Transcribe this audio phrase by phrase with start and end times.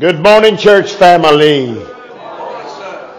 [0.00, 1.78] Good morning, church family.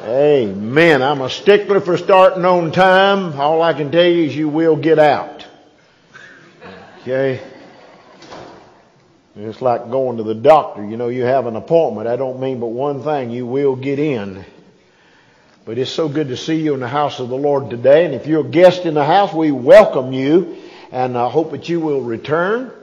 [0.03, 1.03] Amen.
[1.03, 3.39] I'm a stickler for starting on time.
[3.39, 5.45] All I can tell you is you will get out.
[7.01, 7.39] Okay?
[9.35, 10.83] It's like going to the doctor.
[10.83, 12.07] You know, you have an appointment.
[12.07, 13.29] I don't mean but one thing.
[13.29, 14.43] You will get in.
[15.65, 18.05] But it's so good to see you in the house of the Lord today.
[18.05, 20.57] And if you're a guest in the house, we welcome you
[20.91, 22.73] and I hope that you will return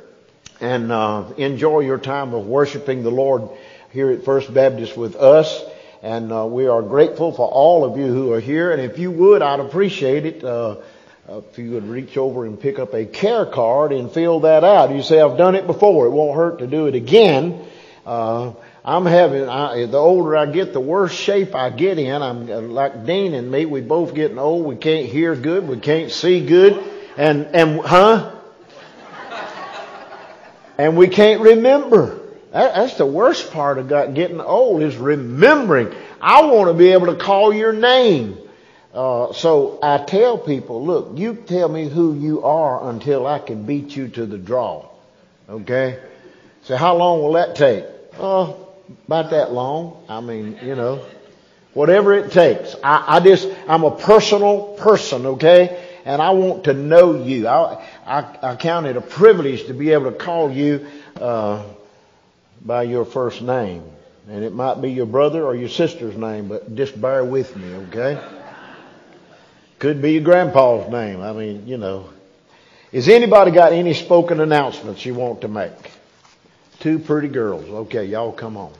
[0.60, 3.48] and uh, enjoy your time of worshiping the Lord
[3.90, 5.64] here at First Baptist with us.
[6.02, 8.70] And uh, we are grateful for all of you who are here.
[8.72, 10.76] And if you would, I'd appreciate it uh,
[11.28, 14.94] if you would reach over and pick up a care card and fill that out.
[14.94, 16.06] You say, I've done it before.
[16.06, 17.64] It won't hurt to do it again.
[18.06, 18.52] Uh,
[18.84, 22.22] I'm having, I, the older I get, the worse shape I get in.
[22.22, 23.66] I'm uh, like Dean and me.
[23.66, 24.64] We both getting old.
[24.64, 25.68] We can't hear good.
[25.68, 26.82] We can't see good.
[27.16, 28.36] And, and, huh?
[30.78, 32.27] And we can't remember.
[32.52, 35.94] That, that's the worst part of getting old is remembering.
[36.20, 38.38] I want to be able to call your name.
[38.92, 43.64] Uh, so I tell people, look, you tell me who you are until I can
[43.64, 44.88] beat you to the draw.
[45.48, 46.00] Okay?
[46.62, 47.84] So how long will that take?
[48.18, 48.68] Oh,
[49.06, 50.04] about that long.
[50.08, 51.04] I mean, you know,
[51.74, 52.74] whatever it takes.
[52.82, 55.84] I, I just, I'm a personal person, okay?
[56.04, 57.46] And I want to know you.
[57.46, 60.86] I, I, I count it a privilege to be able to call you,
[61.20, 61.62] uh,
[62.64, 63.82] by your first name.
[64.28, 67.74] And it might be your brother or your sister's name, but just bear with me,
[67.86, 68.20] okay?
[69.78, 71.22] Could be your grandpa's name.
[71.22, 72.10] I mean, you know.
[72.92, 75.92] Has anybody got any spoken announcements you want to make?
[76.80, 77.64] Two pretty girls.
[77.68, 78.72] Okay, y'all come on.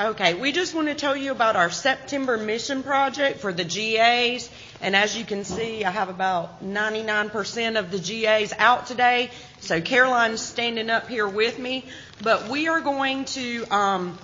[0.00, 4.50] Okay, we just want to tell you about our September mission project for the GAs.
[4.82, 9.30] And as you can see, I have about 99% of the GAs out today.
[9.60, 11.86] So Caroline's standing up here with me.
[12.20, 14.18] But we are going to um,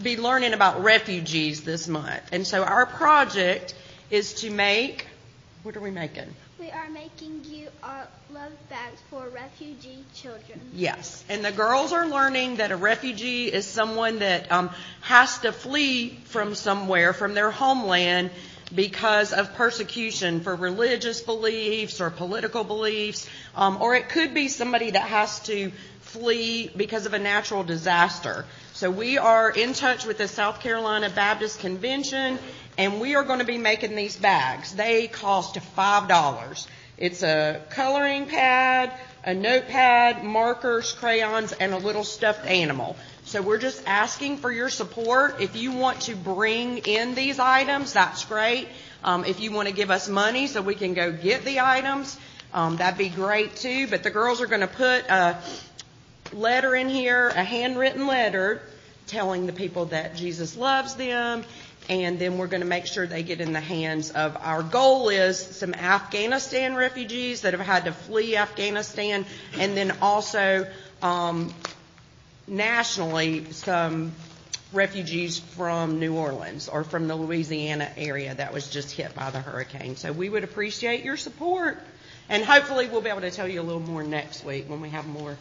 [0.00, 2.22] be learning about refugees this month.
[2.30, 3.74] And so our project
[4.10, 5.06] is to make,
[5.64, 6.32] what are we making?
[6.60, 10.60] We are making you our love bags for refugee children.
[10.72, 14.70] Yes, and the girls are learning that a refugee is someone that um,
[15.02, 18.30] has to flee from somewhere, from their homeland,
[18.74, 24.90] because of persecution for religious beliefs or political beliefs, um, or it could be somebody
[24.90, 28.44] that has to flee because of a natural disaster.
[28.72, 32.38] So we are in touch with the South Carolina Baptist Convention,
[32.76, 34.74] and we are going to be making these bags.
[34.74, 36.66] They cost $5.
[36.98, 38.92] It's a coloring pad,
[39.24, 42.96] a notepad, markers, crayons, and a little stuffed animal.
[43.26, 45.40] So we're just asking for your support.
[45.40, 48.68] If you want to bring in these items, that's great.
[49.02, 52.16] Um, if you want to give us money so we can go get the items,
[52.54, 53.88] um, that'd be great too.
[53.88, 55.42] But the girls are going to put a
[56.32, 58.62] letter in here, a handwritten letter
[59.08, 61.42] telling the people that Jesus loves them
[61.88, 65.08] and then we're going to make sure they get in the hands of our goal
[65.08, 69.24] is some Afghanistan refugees that have had to flee Afghanistan,
[69.56, 70.66] and then also
[71.02, 71.54] um,
[72.46, 74.12] nationally some
[74.72, 79.40] refugees from New Orleans or from the Louisiana area that was just hit by the
[79.40, 79.96] hurricane.
[79.96, 81.78] So we would appreciate your support,
[82.28, 84.90] and hopefully we'll be able to tell you a little more next week when we
[84.90, 85.36] have more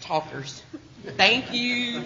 [0.00, 0.62] talkers.
[1.16, 2.04] Thank you.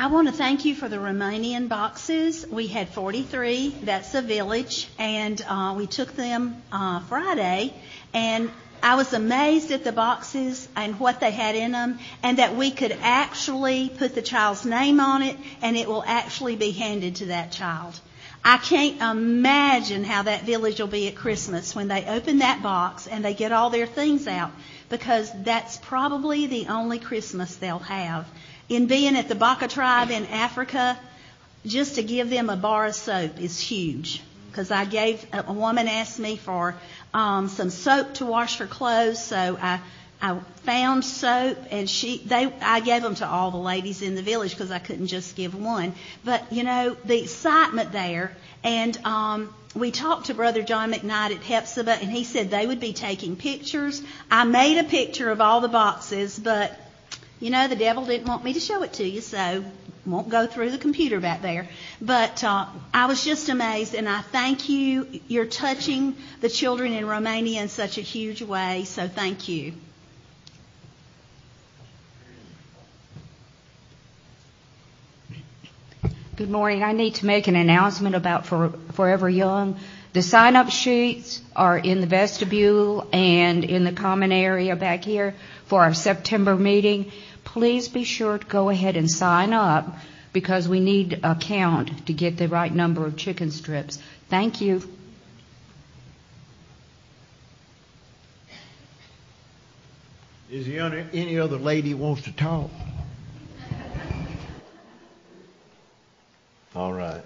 [0.00, 2.46] I want to thank you for the Romanian boxes.
[2.46, 3.70] We had 43.
[3.82, 7.74] That's a village, and uh, we took them uh, Friday,
[8.14, 8.48] and
[8.82, 12.70] I was amazed at the boxes and what they had in them, and that we
[12.70, 17.26] could actually put the child's name on it, and it will actually be handed to
[17.26, 17.98] that child.
[18.44, 23.06] I can't imagine how that village will be at Christmas when they open that box
[23.06, 24.52] and they get all their things out,
[24.88, 28.26] because that's probably the only Christmas they'll have
[28.68, 30.98] in being at the Baka tribe in Africa,
[31.66, 34.22] just to give them a bar of soap is huge.
[34.50, 36.74] Because I gave a woman asked me for
[37.14, 39.80] um, some soap to wash her clothes, so I
[40.20, 44.22] I found soap and she they I gave them to all the ladies in the
[44.22, 45.94] village because I couldn't just give one.
[46.24, 48.32] But you know the excitement there,
[48.64, 52.80] and um, we talked to Brother John McKnight at Hephzibah, and he said they would
[52.80, 54.02] be taking pictures.
[54.30, 56.76] I made a picture of all the boxes, but
[57.38, 59.64] you know, the devil didn't want me to show it to you, so
[60.10, 61.68] won't go through the computer back there.
[62.00, 65.20] But uh, I was just amazed, and I thank you.
[65.28, 69.74] You're touching the children in Romania in such a huge way, so thank you.
[76.36, 76.84] Good morning.
[76.84, 79.76] I need to make an announcement about for, Forever Young.
[80.12, 85.34] The sign-up sheets are in the vestibule and in the common area back here
[85.66, 87.10] for our September meeting.
[87.52, 89.96] Please be sure to go ahead and sign up
[90.34, 93.98] because we need a count to get the right number of chicken strips.
[94.28, 94.82] Thank you.
[100.50, 102.70] Is there any other lady wants to talk?
[106.76, 107.24] All right.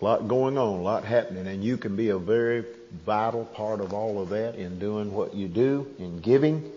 [0.00, 2.66] A lot going on, a lot happening, and you can be a very
[3.06, 6.70] vital part of all of that in doing what you do, in giving,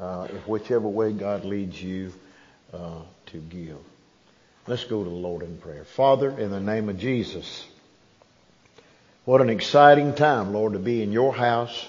[0.00, 2.12] uh, whichever way God leads you
[2.72, 3.78] uh, to give.
[4.66, 5.84] Let's go to the Lord in prayer.
[5.84, 7.66] Father, in the name of Jesus,
[9.24, 11.88] what an exciting time, Lord, to be in your house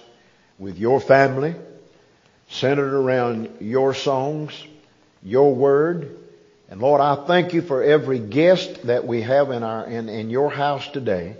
[0.59, 1.55] with your family
[2.49, 4.53] centered around your songs,
[5.23, 6.17] your word.
[6.69, 10.29] And Lord, I thank you for every guest that we have in our, in, in
[10.29, 11.35] your house today.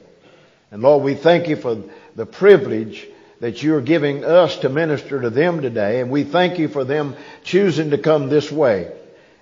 [0.72, 1.84] And Lord, we thank you for
[2.16, 3.06] the privilege
[3.42, 6.00] that you're giving us to minister to them today.
[6.00, 8.92] And we thank you for them choosing to come this way.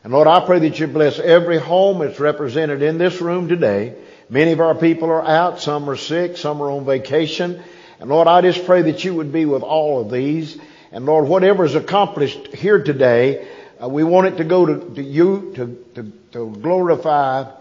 [0.05, 3.95] And Lord, I pray that you bless every home that's represented in this room today.
[4.29, 5.59] Many of our people are out.
[5.59, 6.37] Some are sick.
[6.37, 7.61] Some are on vacation.
[7.99, 10.57] And Lord, I just pray that you would be with all of these.
[10.93, 13.49] And Lord, whatever is accomplished here today,
[13.83, 17.51] uh, we want it to go to, to you to, to, to glorify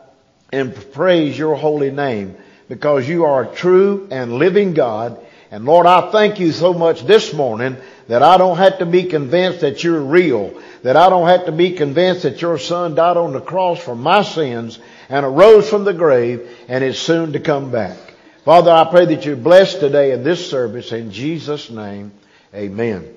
[0.53, 2.37] and praise your holy name
[2.69, 5.21] because you are a true and living God.
[5.51, 7.77] And Lord, I thank you so much this morning
[8.09, 11.53] that I don't have to be convinced that you're real, that I don't have to
[11.53, 14.79] be convinced that your son died on the cross for my sins
[15.09, 17.97] and arose from the grave and is soon to come back.
[18.45, 22.13] Father, I pray that you're blessed today in this service in Jesus' name.
[22.55, 23.15] Amen.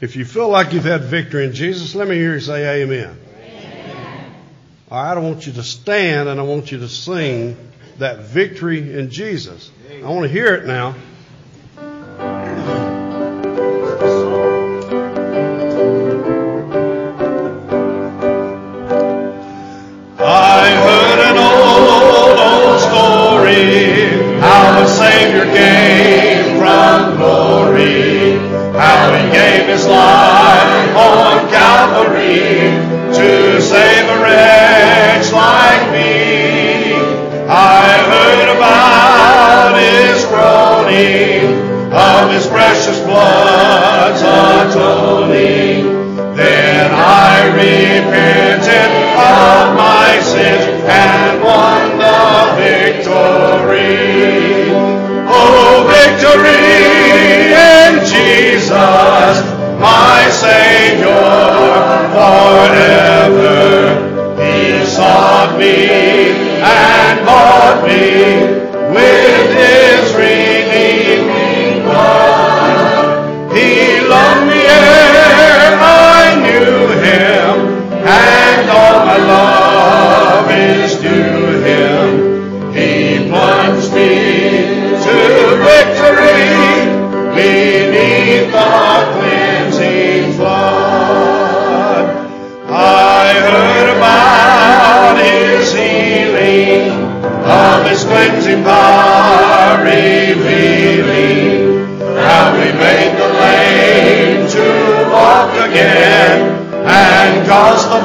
[0.00, 3.10] If you feel like you've had victory in Jesus, let me hear you say amen.
[3.10, 3.27] amen.
[4.90, 7.56] All right, I want you to stand and I want you to sing
[7.98, 9.70] that victory in Jesus.
[10.02, 10.94] I want to hear it now.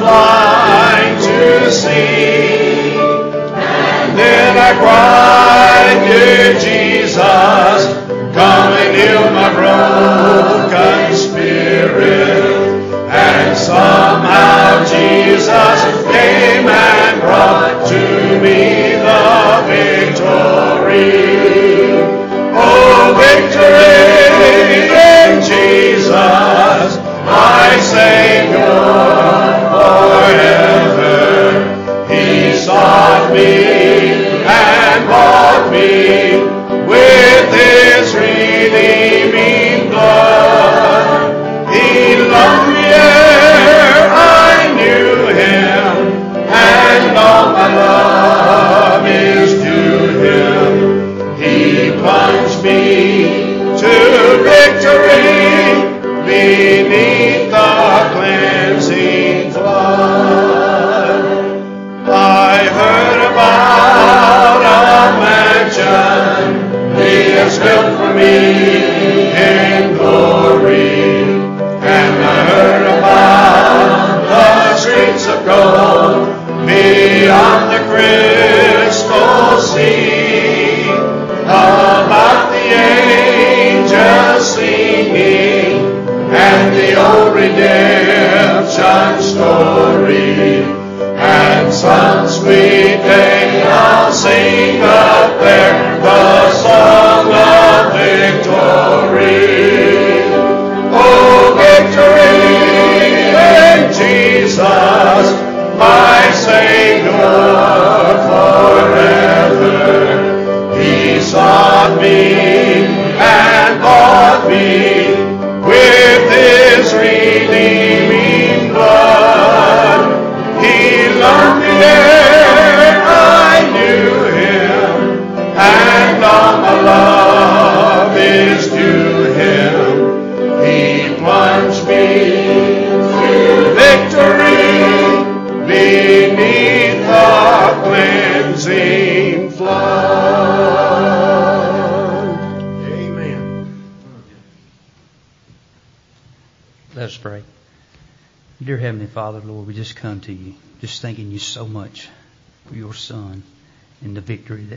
[0.04, 2.98] Blind to see.
[4.04, 7.80] And then I cried, Dear Jesus,
[8.36, 12.64] come and heal my broken spirit.
[13.10, 15.78] And somehow Jesus
[16.12, 18.04] came and brought to
[18.44, 19.24] me the
[19.72, 21.33] victory.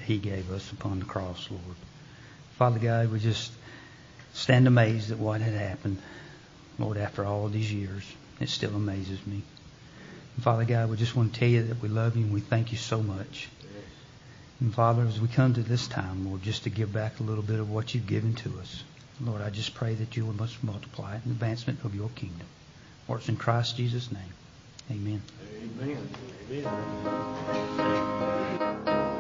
[0.06, 1.76] He gave us upon the cross, Lord.
[2.56, 3.52] Father God, we just
[4.32, 5.98] stand amazed at what had happened,
[6.78, 8.02] Lord, after all these years.
[8.40, 9.42] It still amazes me.
[10.36, 12.40] And Father God, we just want to tell you that we love you and we
[12.40, 13.48] thank you so much.
[14.60, 17.42] And Father, as we come to this time, Lord, just to give back a little
[17.42, 18.82] bit of what you've given to us,
[19.20, 22.08] Lord, I just pray that you will must multiply it in the advancement of your
[22.10, 22.46] kingdom.
[23.06, 24.22] For it's in Christ Jesus' name.
[24.90, 25.22] Amen.
[25.80, 26.08] Amen.
[28.88, 29.12] Amen.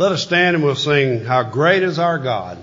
[0.00, 2.56] Let us stand and we'll sing, How Great is Our God.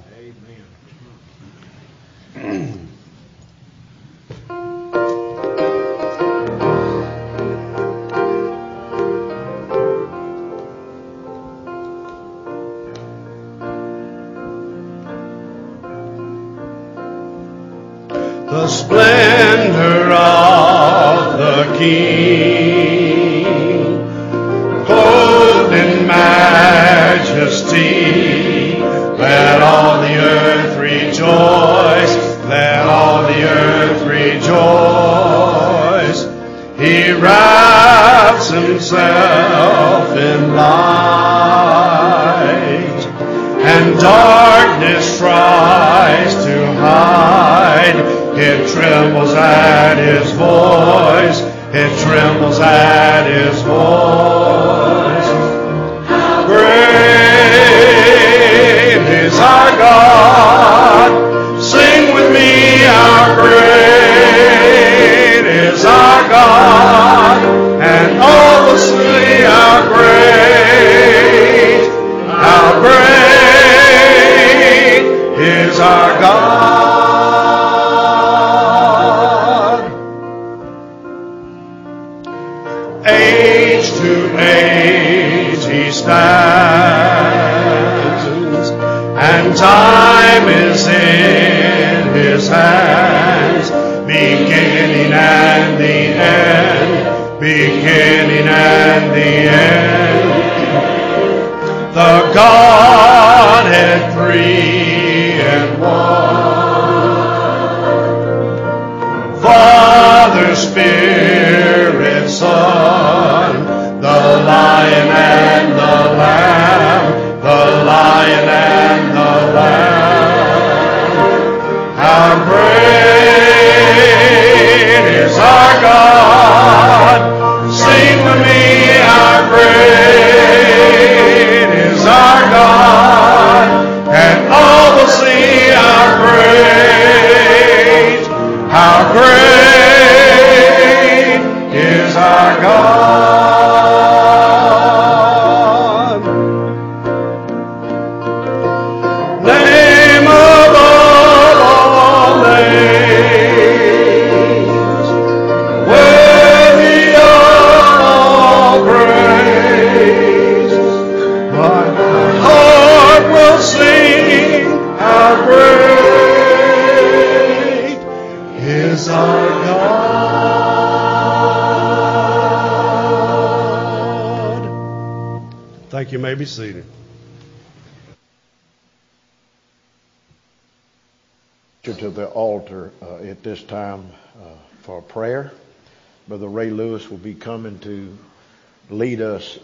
[117.87, 118.36] The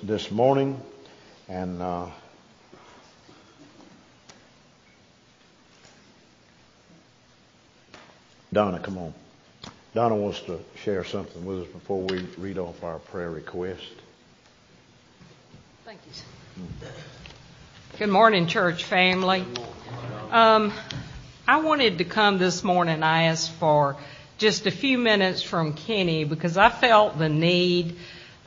[0.03, 0.79] this morning,
[1.47, 2.07] and uh,
[8.51, 9.13] Donna, come on.
[9.93, 13.81] Donna wants to share something with us before we read off our prayer request.
[15.85, 16.87] Thank you.
[17.97, 19.45] Good morning, church family.
[20.31, 20.73] Um,
[21.47, 23.03] I wanted to come this morning.
[23.03, 23.95] I asked for
[24.37, 27.95] just a few minutes from Kenny because I felt the need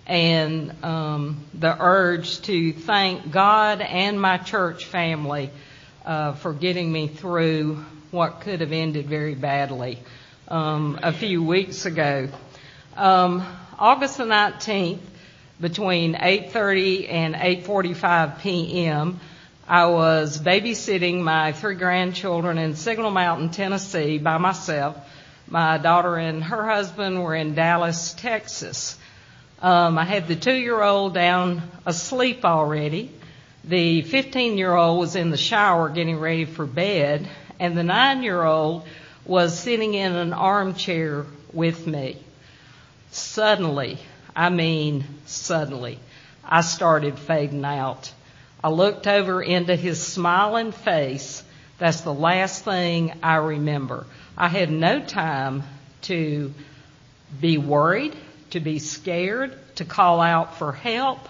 [0.06, 5.50] and um, the urge to thank God and my church family
[6.04, 9.98] uh, for getting me through what could have ended very badly
[10.48, 12.28] um, a few weeks ago.
[12.96, 13.44] Um,
[13.78, 15.00] August the 19th,
[15.60, 19.20] between 8:30 and 8:45 p.m.
[19.68, 24.96] I was babysitting my three grandchildren in Signal Mountain, Tennessee by myself.
[25.48, 28.96] My daughter and her husband were in Dallas, Texas.
[29.60, 33.10] Um, I had the two-year-old down asleep already.
[33.64, 37.26] The 15-year-old was in the shower getting ready for bed,
[37.58, 38.86] and the nine-year-old
[39.24, 42.18] was sitting in an armchair with me.
[43.12, 43.98] Suddenly,
[44.34, 45.98] I mean suddenly,
[46.44, 48.12] I started fading out.
[48.62, 51.42] I looked over into his smiling face.
[51.78, 54.06] That's the last thing I remember.
[54.36, 55.62] I had no time
[56.02, 56.52] to
[57.40, 58.14] be worried,
[58.50, 61.20] to be scared, to call out for help,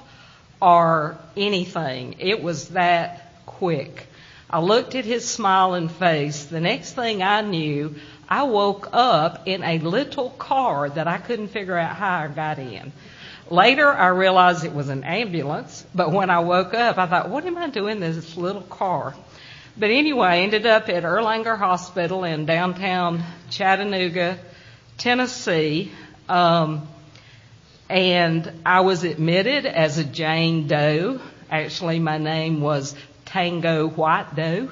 [0.61, 2.17] or anything.
[2.19, 4.07] It was that quick.
[4.49, 6.45] I looked at his smiling face.
[6.45, 7.97] The next thing I knew,
[8.29, 12.59] I woke up in a little car that I couldn't figure out how I got
[12.59, 12.93] in.
[13.51, 17.45] Later, I realized it was an ambulance, but when I woke up, I thought, what
[17.45, 19.15] am I doing in this little car?
[19.79, 24.39] But anyway, I ended up at Erlanger Hospital in downtown Chattanooga,
[24.97, 25.93] Tennessee,
[26.29, 26.89] um,
[27.89, 31.21] and I was admitted as a Jane Doe.
[31.51, 32.95] Actually, my name was
[33.25, 34.69] Tango White Doe.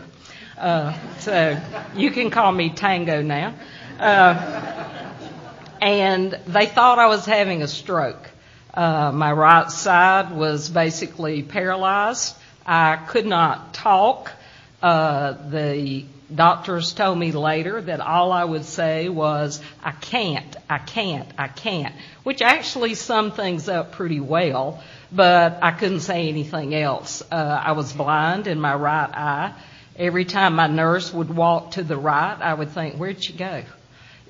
[0.58, 1.60] Uh, so
[1.94, 3.54] you can call me Tango now.
[3.98, 4.94] Uh,
[5.80, 8.30] and they thought I was having a stroke.
[8.72, 12.36] Uh, my right side was basically paralyzed.
[12.66, 14.32] I could not talk.
[14.82, 20.78] Uh, the doctors told me later that all I would say was, I can't, I
[20.78, 24.82] can't, I can't, which actually summed things up pretty well,
[25.12, 27.22] but I couldn't say anything else.
[27.30, 29.54] Uh, I was blind in my right eye.
[29.96, 33.62] Every time my nurse would walk to the right, I would think, where'd she go?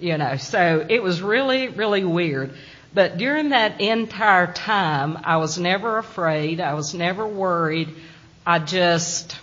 [0.01, 2.55] You know, so it was really, really weird.
[2.93, 6.61] But during that entire time, I was never afraid.
[6.61, 7.89] I was never worried.
[8.47, 9.37] I just,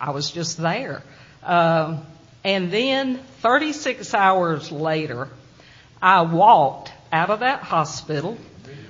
[0.00, 1.02] I was just there.
[1.44, 2.06] Um,
[2.44, 5.28] and then 36 hours later,
[6.00, 8.38] I walked out of that hospital.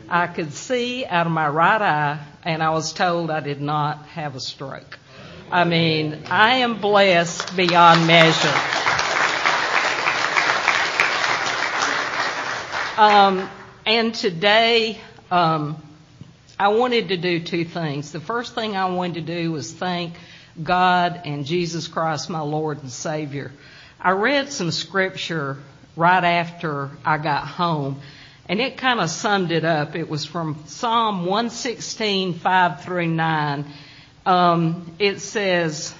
[0.08, 4.06] I could see out of my right eye, and I was told I did not
[4.06, 4.98] have a stroke.
[5.50, 8.82] I mean, I am blessed beyond measure.
[12.96, 13.50] Um,
[13.84, 14.98] and today,
[15.30, 15.82] um,
[16.58, 18.12] I wanted to do two things.
[18.12, 20.14] The first thing I wanted to do was thank
[20.60, 23.52] God and Jesus Christ, my Lord and Savior.
[24.00, 25.58] I read some scripture
[25.96, 28.00] right after I got home,
[28.48, 29.94] and it kind of summed it up.
[29.94, 33.64] It was from Psalm 116, 5 through 9.
[34.26, 35.94] Um, it says,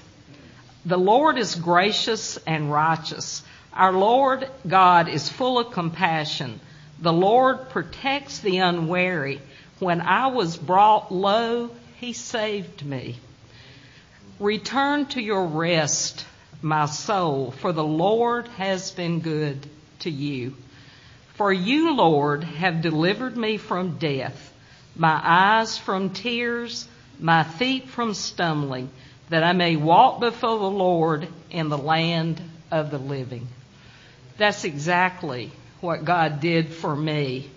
[0.84, 3.42] The Lord is gracious and righteous.
[3.72, 6.60] Our Lord God is full of compassion.
[7.00, 9.40] The Lord protects the unwary.
[9.78, 13.16] When I was brought low, he saved me.
[14.42, 16.26] Return to your rest,
[16.62, 19.64] my soul, for the Lord has been good
[20.00, 20.56] to you.
[21.34, 24.52] For you, Lord, have delivered me from death,
[24.96, 26.88] my eyes from tears,
[27.20, 28.90] my feet from stumbling,
[29.28, 33.46] that I may walk before the Lord in the land of the living.
[34.38, 37.48] That's exactly what God did for me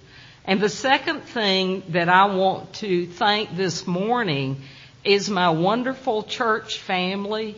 [0.47, 4.61] and the second thing that I want to thank this morning
[5.05, 7.55] is my wonderful church family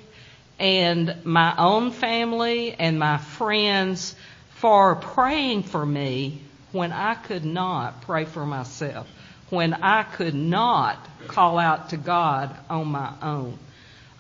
[0.60, 4.16] and my own family and my friends
[4.56, 9.08] for praying for me when I could not pray for myself,
[9.50, 13.58] when I could not call out to God on my own.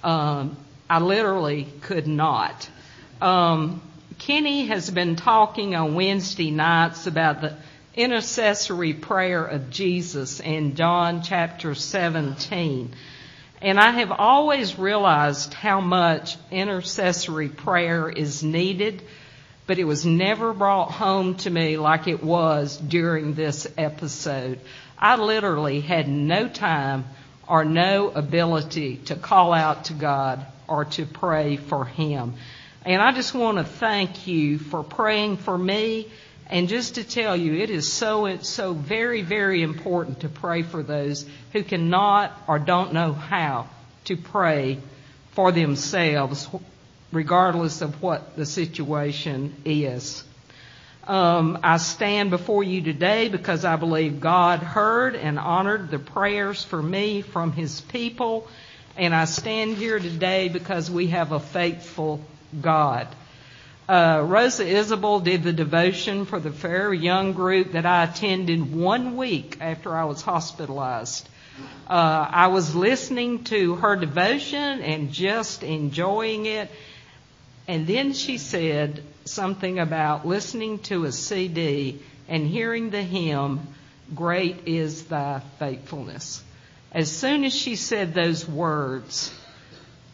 [0.04, 0.58] Um,
[0.90, 2.70] I literally could not.
[3.20, 3.82] Um,
[4.20, 7.56] Kenny has been talking on Wednesday nights about the
[7.96, 12.94] intercessory prayer of Jesus in John chapter 17.
[13.62, 19.02] And I have always realized how much intercessory prayer is needed,
[19.66, 24.60] but it was never brought home to me like it was during this episode.
[24.98, 27.06] I literally had no time
[27.48, 32.36] or no ability to call out to God or to pray for Him.
[32.86, 36.10] And I just want to thank you for praying for me
[36.50, 40.82] and just to tell you, it is so, so very, very important to pray for
[40.82, 43.68] those who cannot or don't know how
[44.06, 44.80] to pray
[45.32, 46.48] for themselves,
[47.12, 50.24] regardless of what the situation is.
[51.06, 56.64] Um, I stand before you today because I believe God heard and honored the prayers
[56.64, 58.48] for me from His people,
[58.96, 62.22] and I stand here today because we have a faithful
[62.62, 63.08] God.
[63.88, 69.16] Uh, Rosa Isabel did the devotion for the very young group that I attended one
[69.16, 71.30] week after I was hospitalized.
[71.90, 76.70] Uh, I was listening to her devotion and just enjoying it.
[77.70, 83.62] And then she said something about listening to a CD and hearing the hymn,
[84.14, 86.44] Great is Thy Faithfulness.
[86.92, 89.34] As soon as she said those words,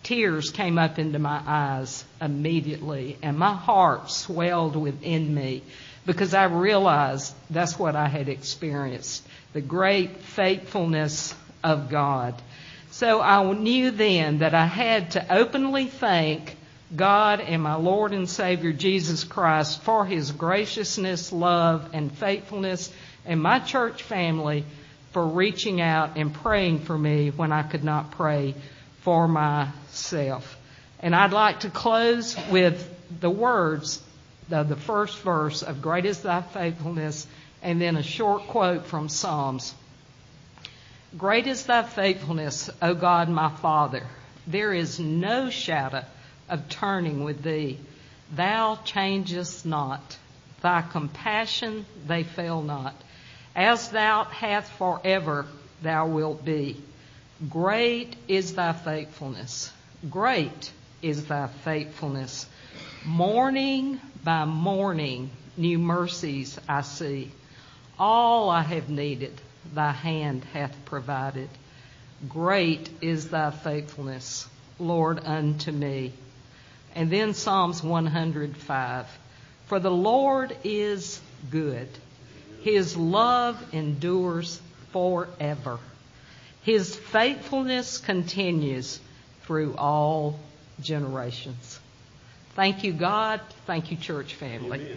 [0.03, 5.63] tears came up into my eyes immediately, and my heart swelled within me
[6.05, 12.35] because I realized that's what I had experienced the great faithfulness of God.
[12.91, 16.55] So I knew then that I had to openly thank
[16.95, 22.91] God and my Lord and Savior Jesus Christ for his graciousness, love, and faithfulness,
[23.25, 24.65] and my church family
[25.11, 28.53] for reaching out and praying for me when I could not pray
[29.03, 30.57] for myself.
[30.99, 32.89] And I'd like to close with
[33.19, 34.01] the words
[34.49, 37.27] of the first verse of Great is Thy Faithfulness,
[37.61, 39.73] and then a short quote from Psalms.
[41.17, 44.03] Great is Thy faithfulness, O God my Father.
[44.47, 46.03] There is no shadow
[46.49, 47.79] of turning with Thee.
[48.31, 50.17] Thou changest not.
[50.61, 52.95] Thy compassion, they fail not.
[53.55, 55.45] As Thou hast forever,
[55.81, 56.81] Thou wilt be.
[57.49, 59.71] Great is thy faithfulness.
[60.09, 62.45] Great is thy faithfulness.
[63.03, 67.31] Morning by morning, new mercies I see.
[67.99, 69.33] All I have needed,
[69.73, 71.49] thy hand hath provided.
[72.29, 74.47] Great is thy faithfulness,
[74.79, 76.13] Lord, unto me.
[76.95, 79.07] And then Psalms 105.
[79.65, 81.19] For the Lord is
[81.51, 81.89] good.
[82.61, 85.79] His love endures forever.
[86.63, 88.99] His faithfulness continues
[89.41, 90.39] through all
[90.79, 91.79] generations.
[92.55, 93.41] Thank you, God.
[93.65, 94.95] Thank you, church family.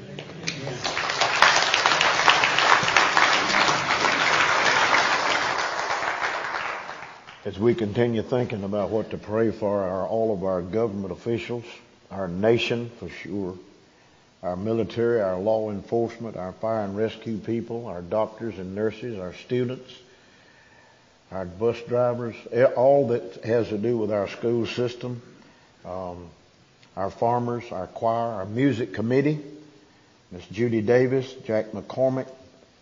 [7.45, 11.65] As we continue thinking about what to pray for our, all of our government officials,
[12.11, 13.57] our nation for sure,
[14.43, 19.33] our military, our law enforcement, our fire and rescue people, our doctors and nurses, our
[19.33, 19.93] students,
[21.33, 22.37] our bus drivers,
[22.77, 25.21] all that has to do with our school system,
[25.85, 26.29] um,
[26.97, 29.41] our farmers, our choir, our music committee,
[30.31, 32.29] Miss Judy Davis, Jack McCormick,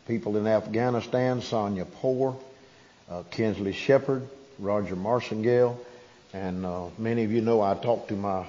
[0.07, 2.37] people in Afghanistan, Sonia Poor,
[3.11, 4.27] uh, Kinsley Shepard,
[4.59, 5.79] Roger Marsingale,
[6.33, 8.47] and uh, many of you know I talk to my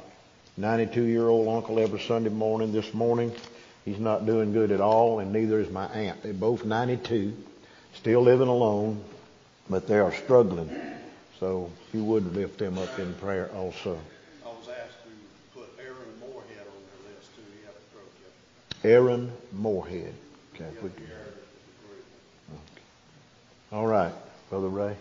[0.57, 3.31] 92 year old uncle every Sunday morning this morning.
[3.83, 6.23] He's not doing good at all, and neither is my aunt.
[6.23, 7.33] They're both 92,
[7.93, 9.03] still living alone,
[9.69, 10.69] but they are struggling.
[11.39, 13.99] So if you would lift them up in prayer also.
[14.43, 17.41] I was asked to put Aaron Moorhead on their list too.
[17.59, 18.13] He had a stroke
[18.81, 18.93] yesterday.
[18.93, 20.13] Aaron Moorhead.
[20.53, 21.07] Okay, put your,
[22.53, 22.81] okay.
[23.73, 24.13] All right,
[24.49, 24.95] Brother Ray.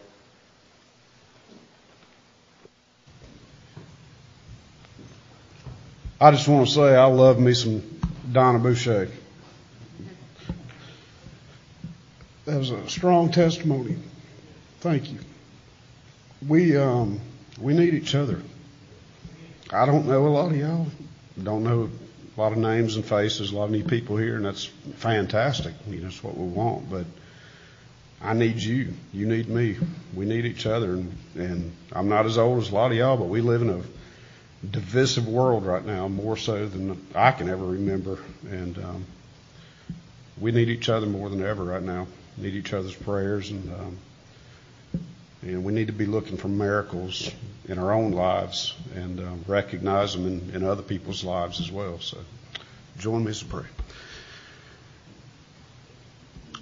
[6.21, 7.83] I just want to say I love me some
[8.33, 9.11] Donna Boucher.
[12.47, 13.97] That was a strong testimony.
[14.85, 15.19] Thank you.
[16.47, 17.19] We um,
[17.59, 18.43] we need each other.
[19.73, 20.89] I don't know a lot of y'all.
[21.43, 21.89] Don't know
[22.37, 24.67] a lot of names and faces, a lot of new people here, and that's
[24.97, 25.73] fantastic.
[25.89, 26.91] You know, that's what we want.
[26.91, 27.07] But
[28.21, 28.93] I need you.
[29.15, 29.79] You need me.
[30.13, 30.93] We need each other.
[30.93, 33.71] And, and I'm not as old as a lot of y'all, but we live in
[33.71, 33.81] a
[34.67, 38.19] divisive world right now, more so than I can ever remember.
[38.51, 39.07] And um,
[40.39, 42.07] we need each other more than ever right now.
[42.37, 43.99] Need each other's prayers, and um,
[45.45, 47.31] and we need to be looking for miracles
[47.69, 52.01] in our own lives and um, recognize them in, in other people's lives as well.
[52.01, 52.19] So,
[52.99, 53.67] join me as a pray.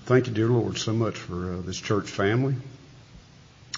[0.04, 2.56] Thank you, dear Lord, so much for uh, this church family.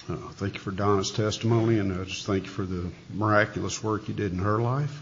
[0.09, 4.07] Uh, thank you for Donna's testimony, and I just thank you for the miraculous work
[4.07, 5.01] you did in her life.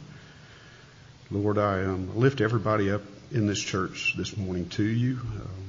[1.31, 5.19] Lord, I um, lift everybody up in this church this morning to you.
[5.21, 5.62] Um,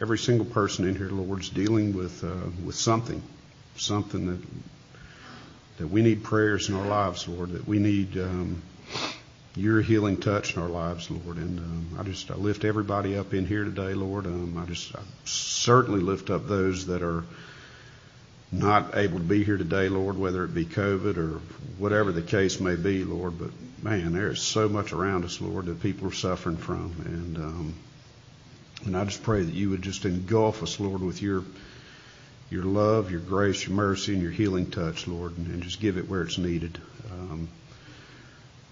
[0.00, 3.22] every single person in here, Lord, is dealing with uh, with something,
[3.76, 4.40] something that
[5.78, 7.52] that we need prayers in our lives, Lord.
[7.52, 8.62] That we need um,
[9.54, 11.36] your healing touch in our lives, Lord.
[11.36, 14.26] And um, I just I lift everybody up in here today, Lord.
[14.26, 17.24] Um, I just I certainly lift up those that are
[18.50, 21.40] not able to be here today, Lord, whether it be COVID or
[21.76, 23.38] whatever the case may be, Lord.
[23.38, 23.50] But
[23.82, 27.74] man, there is so much around us, Lord, that people are suffering from, and um,
[28.84, 31.44] and I just pray that you would just engulf us, Lord, with your
[32.50, 35.98] your love, your grace, your mercy, and your healing touch, Lord, and, and just give
[35.98, 36.80] it where it's needed.
[37.10, 37.48] Um,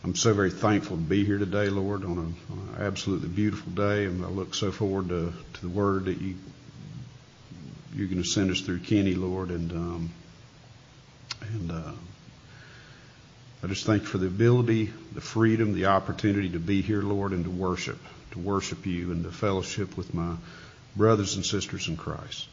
[0.02, 3.72] I'm so very thankful to be here today, Lord, on, a, on an absolutely beautiful
[3.72, 6.36] day, and I look so forward to, to the word that you
[7.94, 10.10] you're going to send us through Kenny, Lord, and um,
[11.40, 11.92] and uh,
[13.62, 17.32] I just thank you for the ability, the freedom, the opportunity to be here, Lord,
[17.32, 17.98] and to worship,
[18.36, 20.36] to worship you, and to fellowship with my
[20.94, 22.48] brothers and sisters in Christ.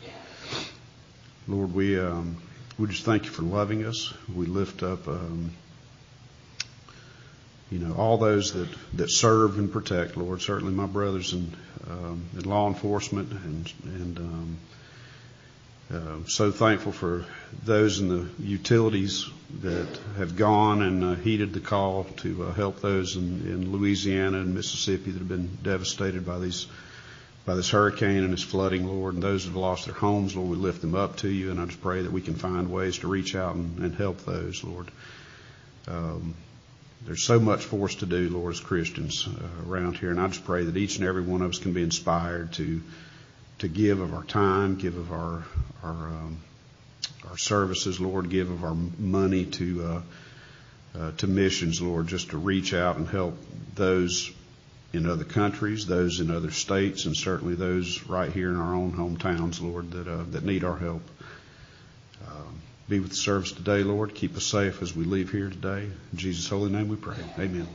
[1.47, 2.37] Lord, we um,
[2.77, 4.13] we just thank you for loving us.
[4.33, 5.07] We lift up.
[5.07, 5.51] Um,
[7.71, 11.51] you know, all those that, that serve and protect, Lord, certainly my brothers in,
[11.89, 14.19] um, in law enforcement and, and
[15.91, 17.25] um, so thankful for
[17.65, 19.29] those in the utilities
[19.61, 24.39] that have gone and uh, heeded the call to uh, help those in, in Louisiana
[24.39, 26.67] and Mississippi that have been devastated by these
[27.45, 30.49] by this hurricane and this flooding, Lord, and those that have lost their homes, Lord,
[30.49, 32.99] we lift them up to you, and I just pray that we can find ways
[32.99, 34.89] to reach out and, and help those, Lord.
[35.87, 36.35] Um,
[37.05, 40.27] there's so much for us to do, Lord, as Christians uh, around here, and I
[40.27, 42.81] just pray that each and every one of us can be inspired to
[43.59, 45.43] to give of our time, give of our
[45.83, 46.37] our um,
[47.29, 50.01] our services, Lord, give of our money to uh,
[50.99, 53.37] uh, to missions, Lord, just to reach out and help
[53.75, 54.31] those
[54.91, 58.93] in other countries, those in other states, and certainly those right here in our own
[58.93, 61.01] hometowns, Lord, that uh, that need our help.
[62.27, 64.13] Um, be with the service today, Lord.
[64.13, 65.89] Keep us safe as we leave here today.
[66.11, 67.17] In Jesus' holy name we pray.
[67.39, 67.67] Amen.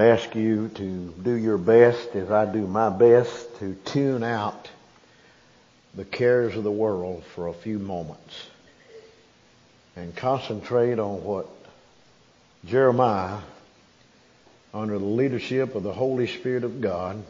[0.00, 4.70] Would ask you to do your best as I do my best to tune out
[5.94, 8.46] the cares of the world for a few moments
[9.96, 11.48] and concentrate on what
[12.64, 13.40] Jeremiah,
[14.72, 17.22] under the leadership of the Holy Spirit of God,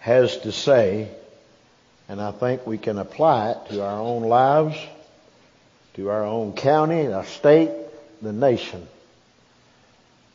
[0.00, 1.08] has to say,
[2.06, 4.76] and I think we can apply it to our own lives,
[5.94, 7.70] to our own county, our state,
[8.20, 8.86] the nation.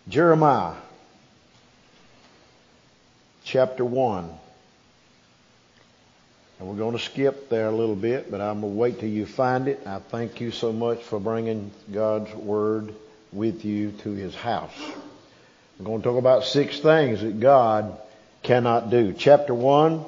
[0.09, 0.73] Jeremiah
[3.43, 4.27] chapter 1.
[6.59, 9.09] And we're going to skip there a little bit, but I'm going to wait till
[9.09, 9.85] you find it.
[9.85, 12.91] I thank you so much for bringing God's Word
[13.31, 14.73] with you to His house.
[15.77, 17.95] We're going to talk about six things that God
[18.41, 19.13] cannot do.
[19.13, 20.03] Chapter 1,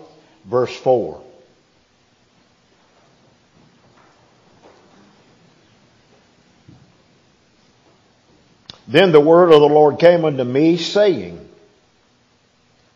[0.45, 1.21] verse 4.
[8.91, 11.47] Then the word of the Lord came unto me, saying,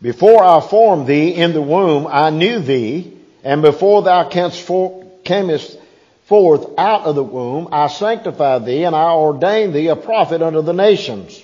[0.02, 3.14] Before I formed thee in the womb, I knew thee,
[3.46, 5.80] and before thou camest
[6.26, 10.62] forth out of the womb, I sanctified thee, and I ordained thee a prophet unto
[10.62, 11.42] the nations.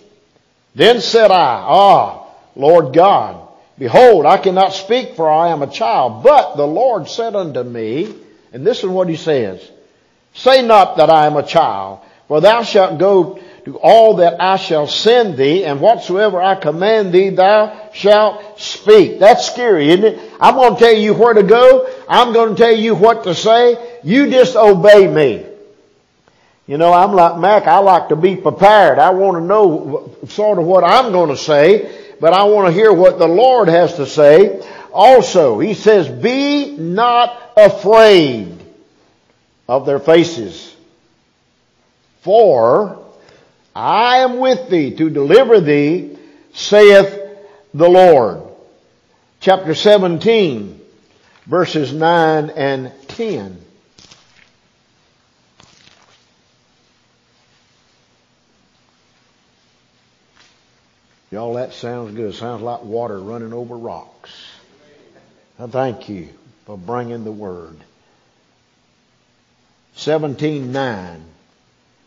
[0.75, 2.25] Then said I, Ah,
[2.57, 3.47] Lord God,
[3.79, 6.23] behold, I cannot speak, for I am a child.
[6.23, 8.13] But the Lord said unto me,
[8.51, 9.65] and this is what he says,
[10.33, 14.57] Say not that I am a child, for thou shalt go to all that I
[14.57, 19.19] shall send thee, and whatsoever I command thee, thou shalt speak.
[19.19, 20.31] That's scary, isn't it?
[20.39, 21.87] I'm going to tell you where to go.
[22.09, 23.99] I'm going to tell you what to say.
[24.03, 25.45] You just obey me.
[26.65, 27.67] You know, I'm like Mac.
[27.67, 28.97] I like to be prepared.
[28.97, 32.73] I want to know sort of what I'm going to say, but I want to
[32.73, 34.65] hear what the Lord has to say.
[34.93, 38.57] Also, he says, be not afraid
[39.67, 40.75] of their faces.
[42.21, 43.00] For
[43.75, 46.17] I am with thee to deliver thee,
[46.53, 47.19] saith
[47.73, 48.41] the Lord.
[49.39, 50.79] Chapter 17,
[51.45, 53.61] verses 9 and 10.
[61.31, 62.35] Y'all, that sounds good.
[62.35, 64.31] Sounds like water running over rocks.
[65.57, 66.27] I thank you
[66.65, 67.77] for bringing the word.
[69.95, 71.21] 17.9.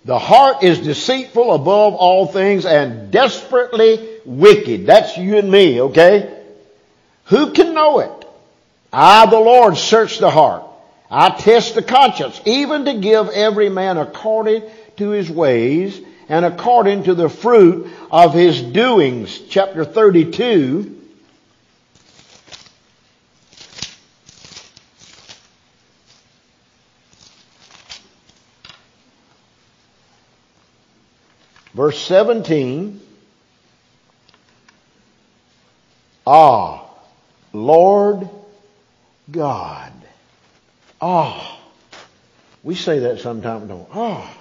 [0.04, 4.86] The heart is deceitful above all things and desperately wicked.
[4.86, 6.42] That's you and me, okay?
[7.26, 8.10] Who can know it?
[8.92, 10.64] I, the Lord, search the heart.
[11.10, 14.62] I test the conscience, even to give every man according
[14.98, 19.38] to his ways and according to the fruit of his doings.
[19.48, 21.03] Chapter 32.
[31.74, 33.00] Verse 17.
[36.26, 36.88] Ah,
[37.52, 38.28] Lord
[39.30, 39.92] God.
[41.00, 41.60] Ah.
[42.62, 44.32] We say that sometimes, don't Ah.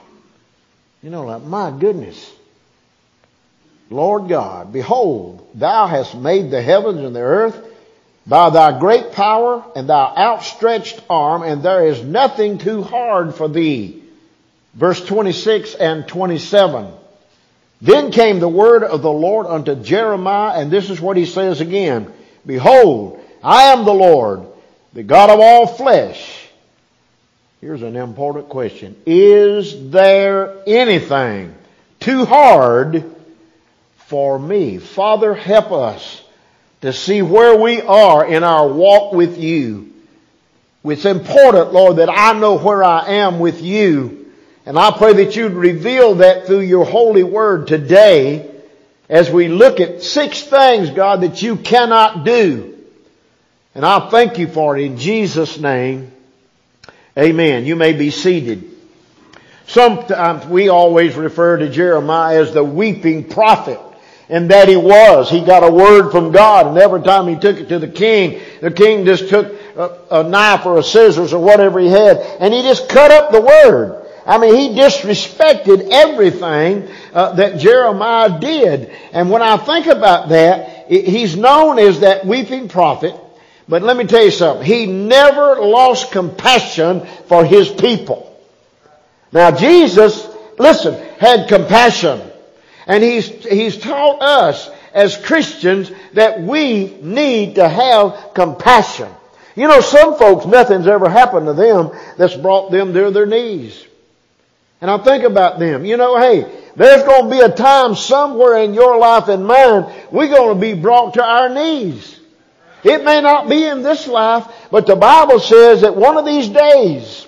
[1.01, 2.31] You know, like, my goodness.
[3.89, 7.61] Lord God, behold, thou hast made the heavens and the earth
[8.25, 13.49] by thy great power and thy outstretched arm, and there is nothing too hard for
[13.49, 14.01] thee.
[14.73, 16.93] Verse 26 and 27.
[17.83, 21.59] Then came the word of the Lord unto Jeremiah, and this is what he says
[21.59, 22.13] again.
[22.45, 24.47] Behold, I am the Lord,
[24.93, 26.47] the God of all flesh.
[27.59, 28.95] Here's an important question.
[29.05, 31.53] Is there anything
[31.99, 33.03] too hard
[33.97, 34.77] for me?
[34.77, 36.23] Father, help us
[36.83, 39.91] to see where we are in our walk with you.
[40.85, 44.22] It's important, Lord, that I know where I am with you
[44.65, 48.49] and I pray that you'd reveal that through your holy word today
[49.09, 52.77] as we look at six things, God, that you cannot do.
[53.75, 56.11] And I thank you for it in Jesus' name.
[57.17, 57.65] Amen.
[57.65, 58.69] You may be seated.
[59.67, 63.79] Sometimes we always refer to Jeremiah as the weeping prophet.
[64.29, 65.29] And that he was.
[65.29, 68.41] He got a word from God, and every time he took it to the king,
[68.61, 72.53] the king just took a, a knife or a scissors or whatever he had, and
[72.53, 74.02] he just cut up the word.
[74.25, 78.89] I mean, he disrespected everything uh, that Jeremiah did.
[79.11, 83.15] And when I think about that, he's known as that weeping prophet.
[83.67, 84.65] But let me tell you something.
[84.65, 88.29] He never lost compassion for his people.
[89.31, 92.21] Now Jesus, listen, had compassion.
[92.85, 99.09] And he's, he's taught us as Christians that we need to have compassion.
[99.55, 103.85] You know, some folks, nothing's ever happened to them that's brought them to their knees.
[104.83, 105.85] And I think about them.
[105.85, 109.89] You know, hey, There's going to be a time somewhere in your life and mine,
[110.11, 112.19] we're going to be brought to our knees.
[112.83, 116.49] It may not be in this life, but the Bible says that one of these
[116.49, 117.25] days,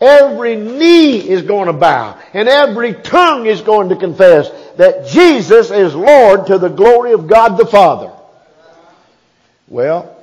[0.00, 5.72] every knee is going to bow and every tongue is going to confess that Jesus
[5.72, 8.12] is Lord to the glory of God the Father.
[9.66, 10.16] Well,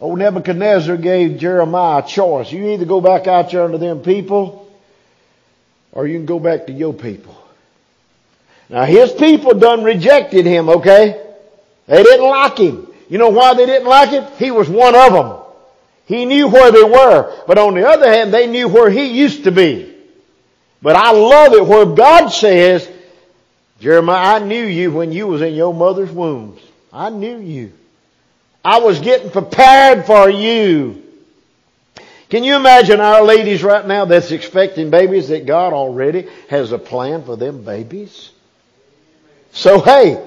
[0.00, 2.50] old Nebuchadnezzar gave Jeremiah a choice.
[2.50, 4.65] You either go back out there under them people
[5.96, 7.34] or you can go back to your people.
[8.68, 11.24] Now his people done rejected him, okay?
[11.86, 12.86] They didn't like him.
[13.08, 14.26] You know why they didn't like him?
[14.38, 15.38] He was one of them.
[16.04, 17.34] He knew where they were.
[17.46, 19.94] But on the other hand, they knew where he used to be.
[20.82, 22.86] But I love it where God says,
[23.80, 26.60] Jeremiah, I knew you when you was in your mother's wombs.
[26.92, 27.72] I knew you.
[28.62, 31.05] I was getting prepared for you.
[32.28, 36.78] Can you imagine our ladies right now that's expecting babies that God already has a
[36.78, 38.30] plan for them babies?
[39.52, 40.22] So hey,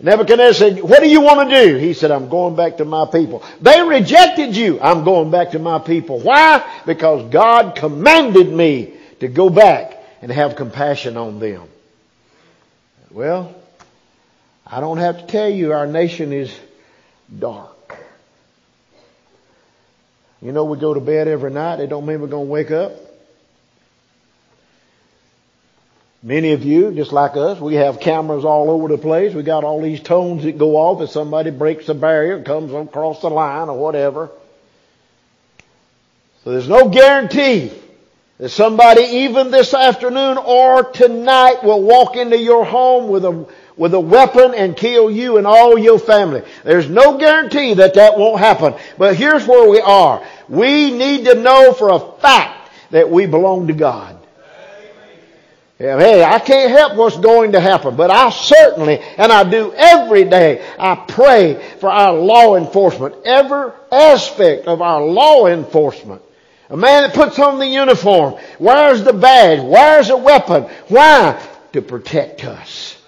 [0.00, 1.76] Nebuchadnezzar said, what do you want to do?
[1.76, 3.44] He said, I'm going back to my people.
[3.60, 4.80] They rejected you.
[4.80, 6.20] I'm going back to my people.
[6.20, 6.64] Why?
[6.86, 11.68] Because God commanded me to go back and have compassion on them.
[13.10, 13.54] Well,
[14.66, 16.58] I don't have to tell you our nation is
[17.38, 17.69] dark.
[20.42, 21.80] You know, we go to bed every night.
[21.80, 22.92] It don't mean we're going to wake up.
[26.22, 29.34] Many of you, just like us, we have cameras all over the place.
[29.34, 33.22] We got all these tones that go off if somebody breaks a barrier, comes across
[33.22, 34.30] the line or whatever.
[36.44, 37.72] So there's no guarantee
[38.38, 43.46] that somebody even this afternoon or tonight will walk into your home with a
[43.80, 46.42] with a weapon and kill you and all your family.
[46.64, 48.74] There's no guarantee that that won't happen.
[48.98, 50.22] But here's where we are.
[50.50, 54.18] We need to know for a fact that we belong to God.
[55.78, 60.24] Hey, I can't help what's going to happen, but I certainly, and I do every
[60.24, 66.20] day, I pray for our law enforcement, every aspect of our law enforcement.
[66.68, 70.64] A man that puts on the uniform, wears the badge, wears a weapon.
[70.88, 71.42] Why?
[71.72, 72.99] To protect us.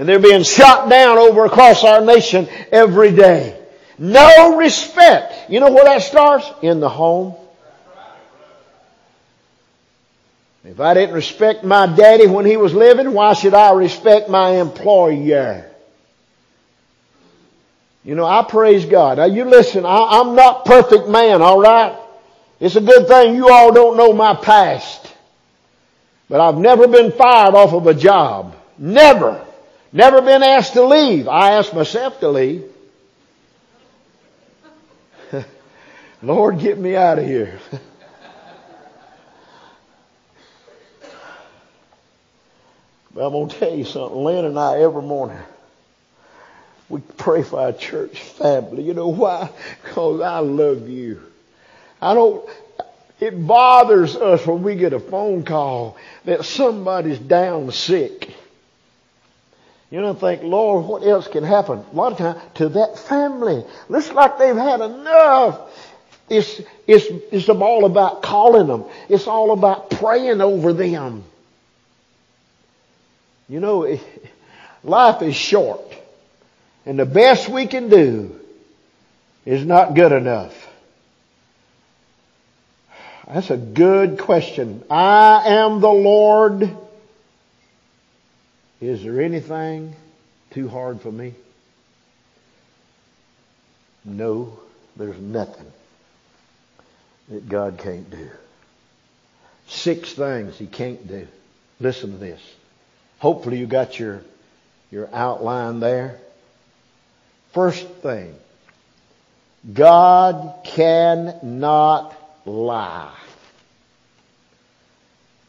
[0.00, 3.54] And they're being shot down over across our nation every day.
[3.98, 5.50] No respect.
[5.50, 6.50] You know where that starts?
[6.62, 7.34] In the home.
[10.64, 14.52] If I didn't respect my daddy when he was living, why should I respect my
[14.52, 15.70] employer?
[18.02, 19.18] You know, I praise God.
[19.18, 21.94] Now you listen, I, am not perfect man, alright?
[22.58, 25.14] It's a good thing you all don't know my past.
[26.30, 28.56] But I've never been fired off of a job.
[28.78, 29.44] Never.
[29.92, 31.26] Never been asked to leave.
[31.26, 32.64] I asked myself to leave.
[36.22, 37.58] Lord, get me out of here.
[43.12, 44.22] but I'm going to tell you something.
[44.22, 45.38] Lynn and I, every morning,
[46.88, 48.84] we pray for our church family.
[48.84, 49.50] You know why?
[49.82, 51.20] Because I love you.
[52.00, 52.48] I don't,
[53.18, 58.34] it bothers us when we get a phone call that somebody's down sick.
[59.90, 61.84] You don't think, Lord, what else can happen?
[61.92, 63.64] A lot of times to that family.
[63.88, 65.60] Looks like they've had enough.
[66.28, 68.84] It's, it's, it's all about calling them.
[69.08, 71.24] It's all about praying over them.
[73.48, 73.98] You know,
[74.84, 75.80] life is short.
[76.86, 78.38] And the best we can do
[79.44, 80.68] is not good enough.
[83.26, 84.84] That's a good question.
[84.88, 86.76] I am the Lord
[88.80, 89.94] is there anything
[90.50, 91.34] too hard for me?
[94.04, 94.58] No,
[94.96, 95.66] there's nothing
[97.28, 98.30] that God can't do.
[99.68, 101.28] Six things He can't do.
[101.78, 102.40] Listen to this.
[103.18, 104.22] Hopefully you got your,
[104.90, 106.18] your outline there.
[107.52, 108.34] First thing,
[109.72, 112.14] God cannot
[112.46, 113.12] lie.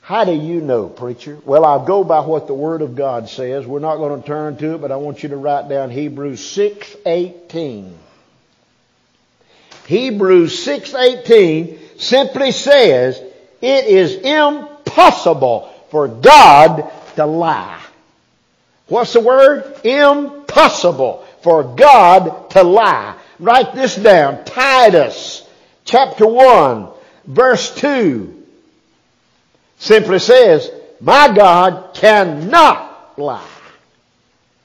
[0.02, 1.38] How do you know, preacher?
[1.45, 3.66] Well, I'll go by what the Word of God says.
[3.66, 6.41] We're not going to turn to it, but I want you to write down Hebrews
[6.41, 7.93] 6.18.
[9.86, 13.22] Hebrews 6.18 simply says,
[13.62, 17.82] it is impossible for God to lie.
[18.88, 19.86] What's the word?
[19.86, 23.16] Impossible for God to lie.
[23.39, 24.43] Write this down.
[24.45, 25.47] Titus
[25.86, 26.89] chapter 1
[27.26, 28.41] verse 2
[29.82, 33.50] simply says, my God cannot lie.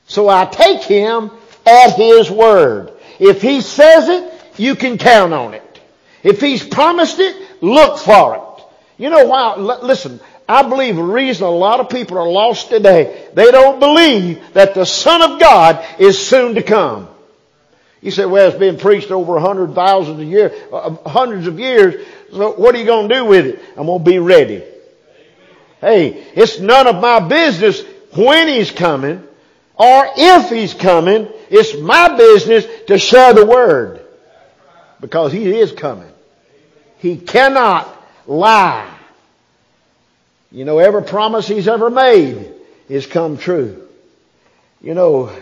[0.07, 1.31] So I take him
[1.65, 2.93] at his word.
[3.19, 5.81] If he says it, you can count on it.
[6.23, 8.65] If he's promised it, look for it.
[9.03, 9.55] You know why?
[9.57, 13.81] L- listen, I believe the reason a lot of people are lost today, they don't
[13.81, 17.09] believe that the Son of God is soon to come.
[18.03, 21.59] You say, well, it's been preached over a hundred thousands of years, uh, hundreds of
[21.59, 22.07] years.
[22.31, 23.61] So what are you going to do with it?
[23.79, 24.63] I'm going to be ready.
[25.81, 27.83] Hey, it's none of my business
[28.15, 29.23] when he's coming
[29.75, 31.29] or if he's coming.
[31.51, 34.05] It's my business to share the word
[35.01, 36.11] because he is coming.
[36.99, 37.89] He cannot
[38.27, 38.91] lie.
[40.51, 42.53] You know, every promise he's ever made
[42.89, 43.87] is come true.
[44.81, 45.37] You know,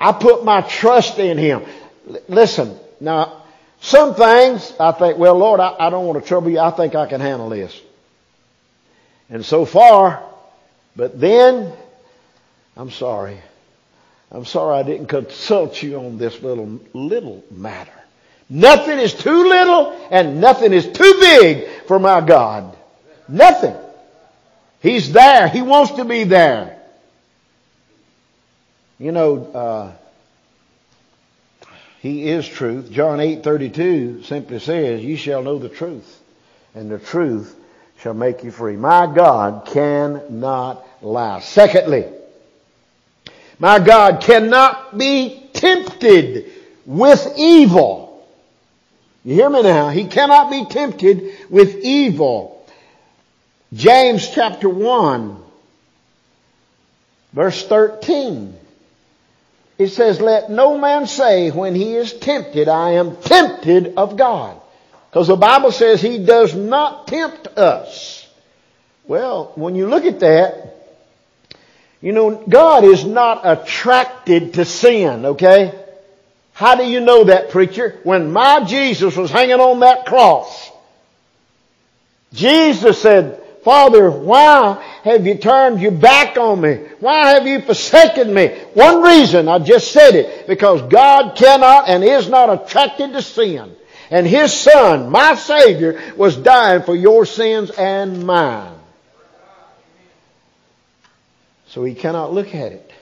[0.00, 1.62] I put my trust in him.
[2.28, 3.44] Listen, now,
[3.80, 6.58] some things I think, well, Lord, I, I don't want to trouble you.
[6.58, 7.80] I think I can handle this.
[9.30, 10.22] And so far,
[10.96, 11.72] but then,
[12.76, 13.38] I'm sorry.
[14.30, 17.92] I'm sorry I didn't consult you on this little, little matter.
[18.50, 22.76] Nothing is too little and nothing is too big for my God.
[23.28, 23.76] Nothing.
[24.80, 25.48] He's there.
[25.48, 26.78] He wants to be there.
[28.98, 29.92] You know, uh,
[32.00, 32.90] He is truth.
[32.90, 36.20] John 8:32 simply says, "You shall know the truth,
[36.74, 37.54] and the truth
[38.00, 41.40] shall make you free." My God cannot lie.
[41.40, 42.04] Secondly,
[43.58, 46.52] my God cannot be tempted
[46.86, 48.26] with evil.
[49.24, 49.90] You hear me now?
[49.90, 52.66] He cannot be tempted with evil.
[53.74, 55.36] James chapter 1,
[57.32, 58.54] verse 13.
[59.76, 64.57] It says, let no man say when he is tempted, I am tempted of God.
[65.10, 68.26] Because the Bible says he does not tempt us.
[69.06, 70.74] Well, when you look at that,
[72.00, 75.74] you know, God is not attracted to sin, okay?
[76.52, 77.98] How do you know that, preacher?
[78.02, 80.70] When my Jesus was hanging on that cross,
[82.32, 86.74] Jesus said, Father, why have you turned your back on me?
[87.00, 88.48] Why have you forsaken me?
[88.74, 93.74] One reason, I just said it, because God cannot and is not attracted to sin.
[94.10, 98.74] And His Son, my Savior, was dying for your sins and mine.
[101.68, 102.92] So He cannot look at it.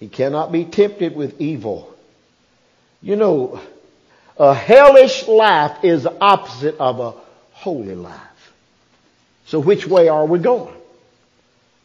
[0.00, 1.94] He cannot be tempted with evil.
[3.02, 3.60] You know,
[4.36, 7.14] a hellish life is the opposite of a
[7.52, 8.52] holy life.
[9.46, 10.74] So which way are we going?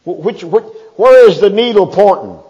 [0.04, 0.64] Which, which,
[0.96, 2.40] where is the needle pointing?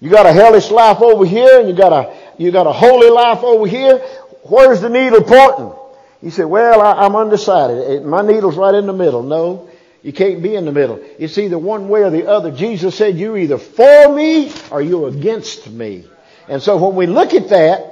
[0.00, 3.10] You got a hellish life over here and you got a, you got a holy
[3.10, 4.02] life over here.
[4.42, 5.72] Where's the needle pointing?
[6.20, 8.04] He said, well, I, am undecided.
[8.04, 9.22] My needle's right in the middle.
[9.22, 9.68] No,
[10.02, 11.00] you can't be in the middle.
[11.18, 12.50] It's either one way or the other.
[12.50, 16.04] Jesus said, you're either for me or you're against me.
[16.48, 17.88] And so when we look at that,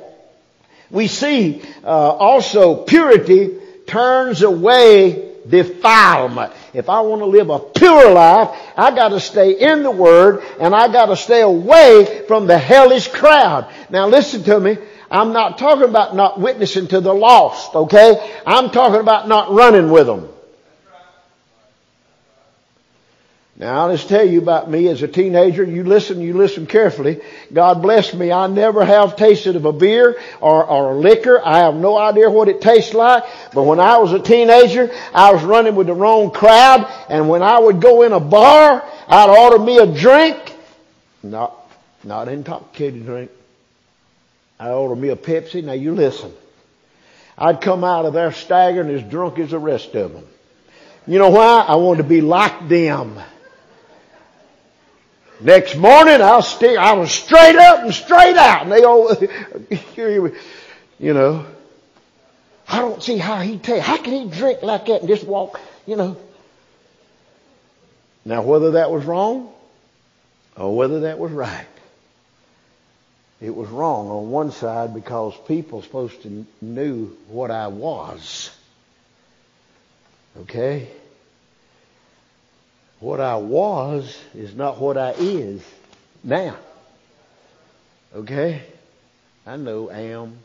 [0.91, 6.53] we see uh, also purity turns away defilement.
[6.73, 10.45] If I want to live a pure life, I got to stay in the Word
[10.61, 13.73] and I got to stay away from the hellish crowd.
[13.91, 14.79] Now listen to me.
[15.11, 18.41] I'm not talking about not witnessing to the lost, okay?
[18.47, 20.29] I'm talking about not running with them.
[23.57, 25.63] Now, I'll just tell you about me as a teenager.
[25.63, 27.21] You listen, you listen carefully.
[27.53, 28.33] God bless me.
[28.33, 31.43] I never have tasted of a beer or, or a liquor.
[31.45, 33.23] I have no idea what it tastes like.
[33.53, 36.91] But when I was a teenager, I was running with the wrong crowd.
[37.11, 40.57] And when I would go in a bar, I'd order me a drink.
[41.23, 41.55] Not,
[42.03, 43.31] not intoxicated drink.
[44.61, 45.65] I'd order me a Pepsi.
[45.65, 46.33] Now you listen.
[47.39, 50.27] I'd come out of there staggering as drunk as the rest of them.
[51.07, 51.65] You know why?
[51.67, 53.19] I wanted to be like them.
[55.41, 58.63] Next morning, I'll stick, I was straight up and straight out.
[58.65, 59.11] And they all,
[60.99, 61.47] you know,
[62.69, 65.59] I don't see how he take, how can he drink like that and just walk,
[65.87, 66.19] you know.
[68.27, 69.51] Now, whether that was wrong
[70.57, 71.67] or whether that was right,
[73.41, 78.51] it was wrong on one side because people supposed to knew what I was.
[80.41, 80.89] Okay?
[83.01, 85.65] What I was is not what I is
[86.23, 86.57] now.
[88.15, 88.63] Okay?
[89.47, 90.39] I know am.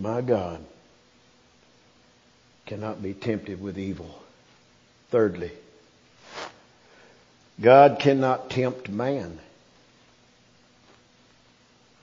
[0.00, 0.64] My God
[2.66, 4.22] cannot be tempted with evil.
[5.10, 5.52] Thirdly,
[7.60, 9.38] God cannot tempt man.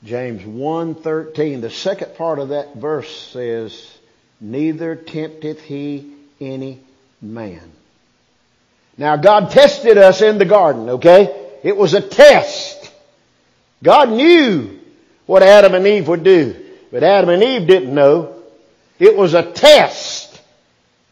[0.03, 3.91] James 1:13 the second part of that verse says
[4.39, 6.79] neither tempteth he any
[7.21, 7.71] man.
[8.97, 11.33] Now God tested us in the garden, okay?
[11.63, 12.91] It was a test.
[13.81, 14.79] God knew
[15.25, 16.55] what Adam and Eve would do,
[16.91, 18.35] but Adam and Eve didn't know.
[18.99, 20.39] It was a test.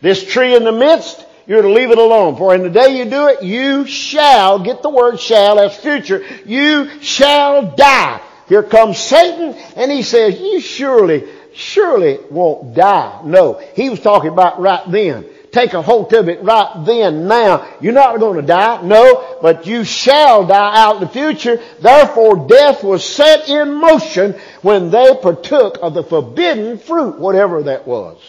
[0.01, 2.35] This tree in the midst, you're to leave it alone.
[2.35, 6.23] For in the day you do it, you shall, get the word shall, that's future,
[6.45, 8.21] you shall die.
[8.47, 13.21] Here comes Satan, and he says, you surely, surely won't die.
[13.23, 17.69] No, he was talking about right then take a hold of it right then, now.
[17.79, 21.61] You're not going to die, no, but you shall die out in the future.
[21.79, 27.87] Therefore, death was set in motion when they partook of the forbidden fruit, whatever that
[27.87, 28.19] was.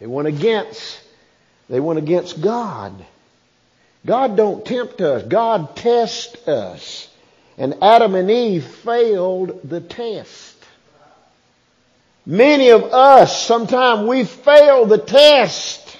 [0.00, 0.99] They went against,
[1.70, 2.92] they went against God.
[4.04, 5.22] God don't tempt us.
[5.22, 7.08] God tests us.
[7.56, 10.56] And Adam and Eve failed the test.
[12.26, 15.96] Many of us, sometimes we fail the test.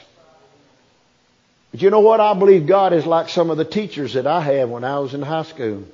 [1.70, 2.20] But you know what?
[2.20, 5.14] I believe God is like some of the teachers that I had when I was
[5.14, 5.84] in high school.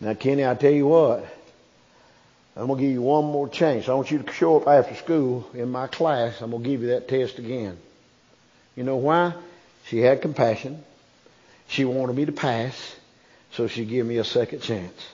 [0.00, 1.24] Now, Kenny, I tell you what,
[2.56, 3.88] I'm going to give you one more chance.
[3.88, 6.40] I want you to show up after school in my class.
[6.40, 7.78] I'm going to give you that test again.
[8.76, 9.34] You know why?
[9.86, 10.82] She had compassion.
[11.68, 12.96] She wanted me to pass,
[13.52, 15.06] so she gave me a second chance.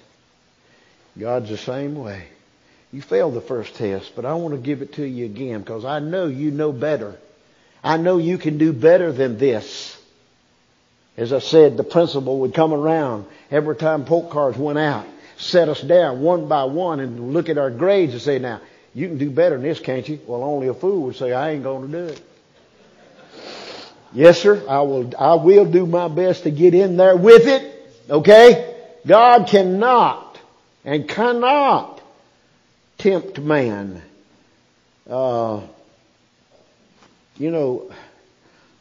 [1.18, 2.24] God's the same way.
[2.92, 5.84] You failed the first test, but I want to give it to you again because
[5.84, 7.16] I know you know better.
[7.82, 9.96] I know you can do better than this.
[11.16, 15.04] As I said, the principal would come around every time polk cards went out,
[15.36, 18.61] set us down one by one and look at our grades and say, now,
[18.94, 20.20] you can do better than this, can't you?
[20.26, 22.27] Well, only a fool would say, I ain't going to do it.
[24.12, 24.64] Yes, sir.
[24.68, 27.92] I will, I will do my best to get in there with it.
[28.09, 28.74] Okay?
[29.06, 30.38] God cannot
[30.84, 32.00] and cannot
[32.98, 34.02] tempt man.
[35.09, 35.61] Uh,
[37.38, 37.90] you know,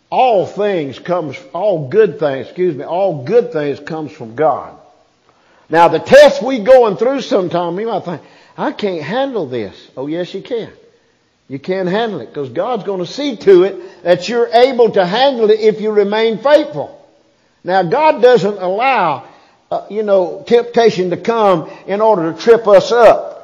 [0.10, 4.78] all things comes, all good things, excuse me, all good things comes from God.
[5.70, 8.22] Now the test we going through sometimes, you might think,
[8.58, 9.90] I can't handle this.
[9.96, 10.72] Oh yes you can.
[11.50, 15.06] You can't handle it because God's going to see to it that you're able to
[15.06, 16.94] handle it if you remain faithful.
[17.64, 19.28] Now God doesn't allow,
[19.72, 23.36] uh, you know, temptation to come in order to trip us up.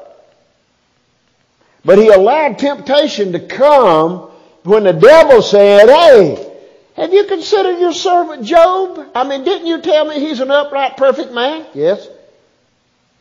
[1.85, 4.29] But he allowed temptation to come
[4.63, 6.51] when the devil said, Hey,
[6.95, 9.11] have you considered your servant Job?
[9.15, 11.65] I mean, didn't you tell me he's an upright, perfect man?
[11.73, 12.07] Yes.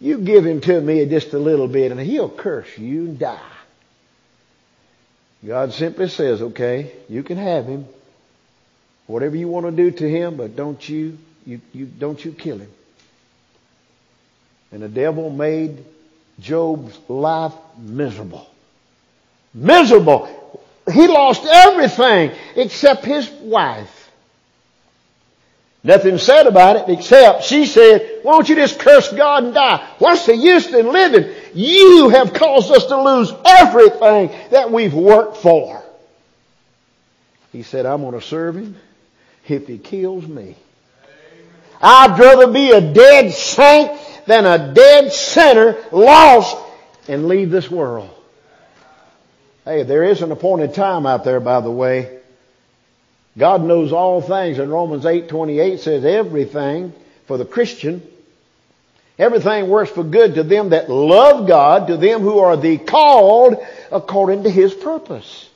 [0.01, 3.52] You give him to me just a little bit and he'll curse you and die.
[5.47, 7.87] God simply says, okay, you can have him.
[9.07, 12.59] Whatever you want to do to him, but don't you, you, you don't you kill
[12.59, 12.71] him.
[14.71, 15.85] And the devil made
[16.39, 18.49] Job's life miserable.
[19.53, 20.61] Miserable.
[20.91, 24.11] He lost everything except his wife.
[25.85, 29.85] Nothing said about it except she said, why don't you just curse God and die?
[29.99, 31.35] What's the use in living?
[31.55, 35.83] You have caused us to lose everything that we've worked for.
[37.53, 38.77] He said, I'm going to serve him
[39.47, 40.57] if he kills me.
[41.81, 46.57] I'd rather be a dead saint than a dead sinner lost
[47.09, 48.11] and leave this world.
[49.65, 52.19] Hey, there is an appointed time out there, by the way.
[53.37, 56.93] God knows all things, and Romans 8:28 says everything
[57.27, 58.03] for the Christian,
[59.23, 63.57] everything works for good to them that love God, to them who are the called
[63.91, 65.49] according to His purpose.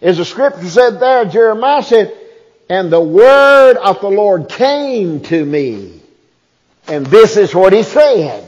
[0.00, 2.16] As the scripture said there, Jeremiah said,
[2.68, 6.00] "And the word of the Lord came to me."
[6.88, 8.44] And this is what he said.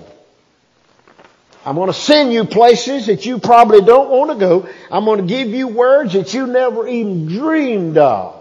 [1.66, 4.68] I'm going to send you places that you probably don't want to go.
[4.90, 8.34] I'm going to give you words that you never even dreamed of.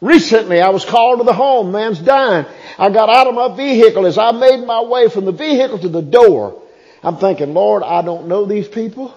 [0.00, 1.72] Recently, I was called to the home.
[1.72, 2.46] Man's dying.
[2.80, 5.88] I got out of my vehicle as I made my way from the vehicle to
[5.90, 6.62] the door.
[7.02, 9.14] I'm thinking, Lord, I don't know these people.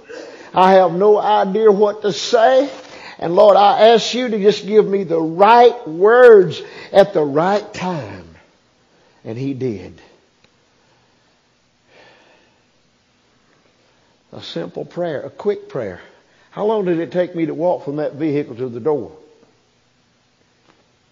[0.53, 2.69] I have no idea what to say.
[3.19, 6.61] And Lord, I ask you to just give me the right words
[6.91, 8.27] at the right time.
[9.23, 10.01] And He did.
[14.33, 16.01] A simple prayer, a quick prayer.
[16.51, 19.15] How long did it take me to walk from that vehicle to the door?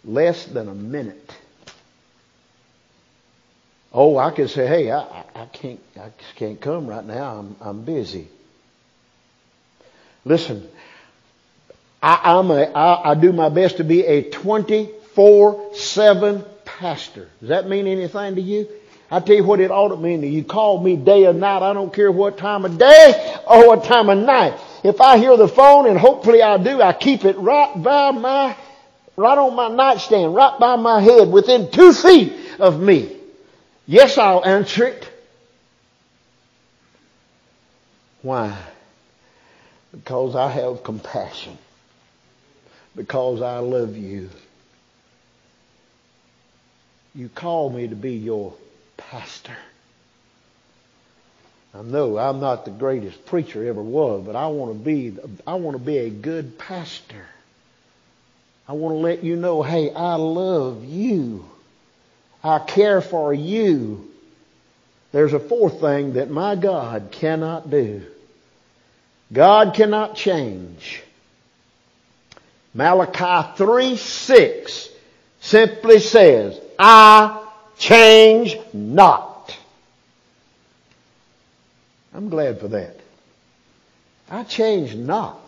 [0.03, 1.33] Less than a minute.
[3.93, 7.39] Oh, I could say, hey, I, I can't, I just can't come right now.
[7.39, 8.29] I'm, I'm busy.
[10.23, 10.65] Listen,
[12.01, 17.27] I, I'm a, I, I do my best to be a 24-7 pastor.
[17.41, 18.69] Does that mean anything to you?
[19.09, 20.23] I tell you what it ought to mean.
[20.23, 21.61] You call me day or night.
[21.61, 24.57] I don't care what time of day or what time of night.
[24.85, 28.55] If I hear the phone, and hopefully I do, I keep it right by my,
[29.17, 33.17] right on my nightstand, right by my head, within two feet of me.
[33.87, 35.09] Yes, I'll answer it.
[38.21, 38.57] Why?
[39.91, 41.57] Because I have compassion.
[42.95, 44.29] Because I love you.
[47.15, 48.53] You call me to be your
[48.97, 49.57] pastor.
[51.73, 55.15] I know I'm not the greatest preacher ever was, but I want to be
[55.47, 57.25] I want to be a good pastor.
[58.67, 61.45] I want to let you know, hey, I love you.
[62.43, 64.09] I care for you.
[65.11, 68.03] There's a fourth thing that my God cannot do.
[69.31, 71.03] God cannot change.
[72.73, 74.89] Malachi 3 6
[75.41, 77.45] simply says, I
[77.77, 79.57] change not.
[82.13, 82.97] I'm glad for that.
[84.29, 85.39] I change not.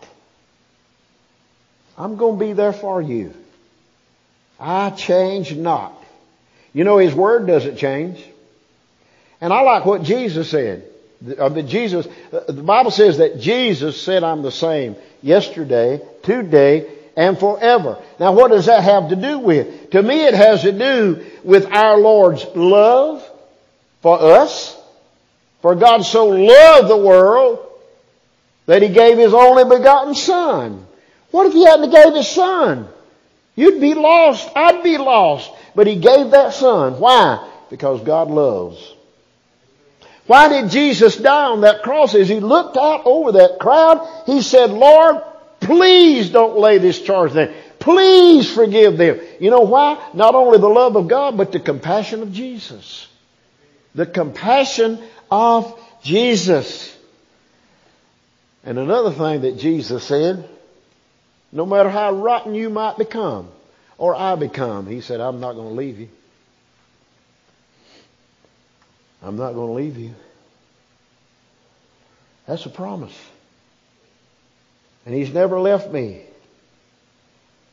[1.96, 3.34] I'm going to be there for you.
[4.58, 6.03] I change not.
[6.74, 8.22] You know, His Word doesn't change.
[9.40, 10.84] And I like what Jesus said.
[11.38, 16.90] Uh, the Jesus, uh, the Bible says that Jesus said, I'm the same yesterday, today,
[17.16, 17.98] and forever.
[18.18, 19.90] Now what does that have to do with?
[19.90, 23.26] To me it has to do with our Lord's love
[24.02, 24.78] for us.
[25.62, 27.66] For God so loved the world
[28.66, 30.86] that He gave His only begotten Son.
[31.30, 32.88] What if He hadn't gave His Son?
[33.56, 34.50] You'd be lost.
[34.54, 35.50] I'd be lost.
[35.74, 36.98] But He gave that Son.
[36.98, 37.50] Why?
[37.70, 38.94] Because God loves.
[40.26, 42.14] Why did Jesus die on that cross?
[42.14, 45.22] As He looked out over that crowd, He said, Lord,
[45.64, 47.54] Please don't lay this charge there.
[47.78, 49.20] Please forgive them.
[49.40, 50.10] You know why?
[50.12, 53.08] Not only the love of God, but the compassion of Jesus.
[53.94, 56.94] The compassion of Jesus.
[58.62, 60.48] And another thing that Jesus said,
[61.50, 63.48] no matter how rotten you might become,
[63.98, 66.08] or I become, He said, I'm not going to leave you.
[69.22, 70.14] I'm not going to leave you.
[72.46, 73.18] That's a promise.
[75.06, 76.22] And He's never left me.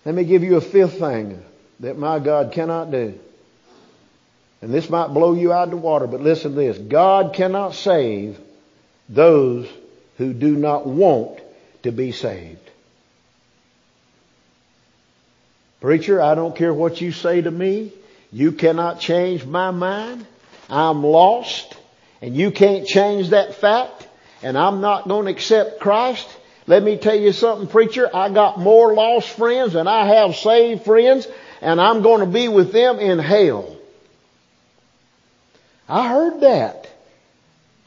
[0.05, 1.43] Let me give you a fifth thing
[1.82, 3.19] that my God cannot do.
[4.61, 6.78] And this might blow you out of the water, but listen to this.
[6.78, 8.39] God cannot save
[9.09, 9.67] those
[10.17, 11.39] who do not want
[11.84, 12.70] to be saved.
[15.82, 17.91] Preacher, I don't care what you say to me.
[18.32, 20.27] You cannot change my mind.
[20.69, 21.75] I'm lost,
[22.21, 24.07] and you can't change that fact,
[24.43, 26.29] and I'm not going to accept Christ.
[26.67, 28.09] Let me tell you something, preacher.
[28.13, 31.27] I got more lost friends than I have saved friends,
[31.61, 33.75] and I'm going to be with them in hell.
[35.89, 36.89] I heard that.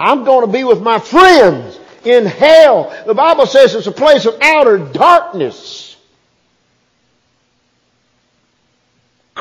[0.01, 2.93] I'm going to be with my friends in hell.
[3.07, 5.84] The Bible says it's a place of outer darkness.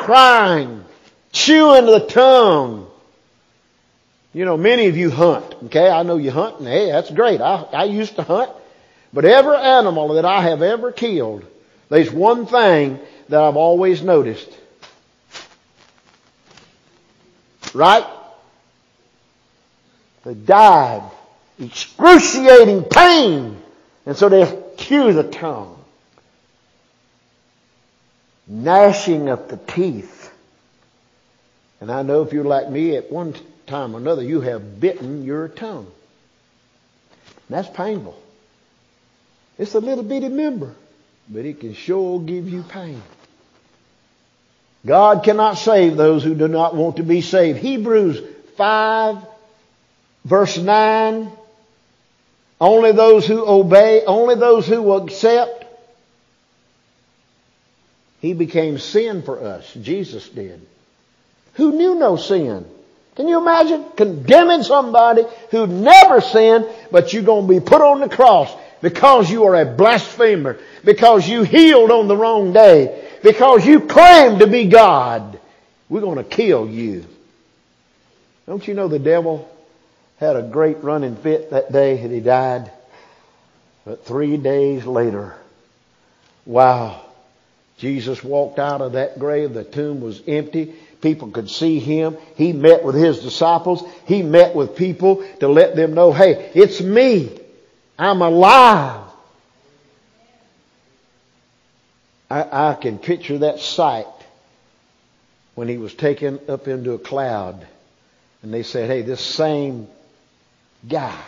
[0.06, 0.84] Crying,
[1.32, 2.90] chewing the tongue.
[4.34, 5.90] You know, many of you hunt, okay?
[5.90, 7.40] I know you hunt, and hey, that's great.
[7.40, 8.52] I, I used to hunt.
[9.14, 11.46] But every animal that I have ever killed,
[11.90, 13.00] there's one thing
[13.30, 14.50] that I've always noticed.
[17.74, 18.06] Right?
[20.26, 21.10] They died.
[21.60, 23.62] Excruciating pain.
[24.06, 25.73] And so they chew the tongue.
[28.48, 30.32] Gnashing of the teeth.
[31.82, 33.36] And I know if you're like me, at one
[33.68, 35.92] time or another, you have bitten your tongue.
[37.26, 38.22] And that's painful.
[39.58, 40.74] It's a little bitty member,
[41.30, 43.02] but it can sure give you pain.
[44.86, 47.60] God cannot save those who do not want to be saved.
[47.60, 48.22] Hebrews
[48.58, 49.18] 5
[50.26, 51.32] verse 9.
[52.60, 55.63] Only those who obey, only those who accept.
[58.24, 59.72] He became sin for us.
[59.74, 60.66] Jesus did.
[61.56, 62.66] Who knew no sin?
[63.18, 68.00] Can you imagine condemning somebody who never sinned, but you're going to be put on
[68.00, 68.50] the cross
[68.82, 74.40] because you are a blasphemer, because you healed on the wrong day, because you claim
[74.40, 75.38] to be God,
[75.90, 77.06] we're going to kill you.
[78.48, 79.54] Don't you know the devil
[80.16, 82.72] had a great running fit that day that he died?
[83.84, 85.36] But three days later,
[86.46, 87.02] wow,
[87.84, 89.54] Jesus walked out of that grave.
[89.54, 90.74] The tomb was empty.
[91.02, 92.16] People could see him.
[92.36, 93.84] He met with his disciples.
[94.06, 97.38] He met with people to let them know, hey, it's me.
[98.00, 99.06] I'm alive.
[102.32, 104.08] I, I can picture that sight
[105.56, 107.68] when he was taken up into a cloud
[108.44, 109.90] and they said, hey, this same
[110.88, 111.20] guy,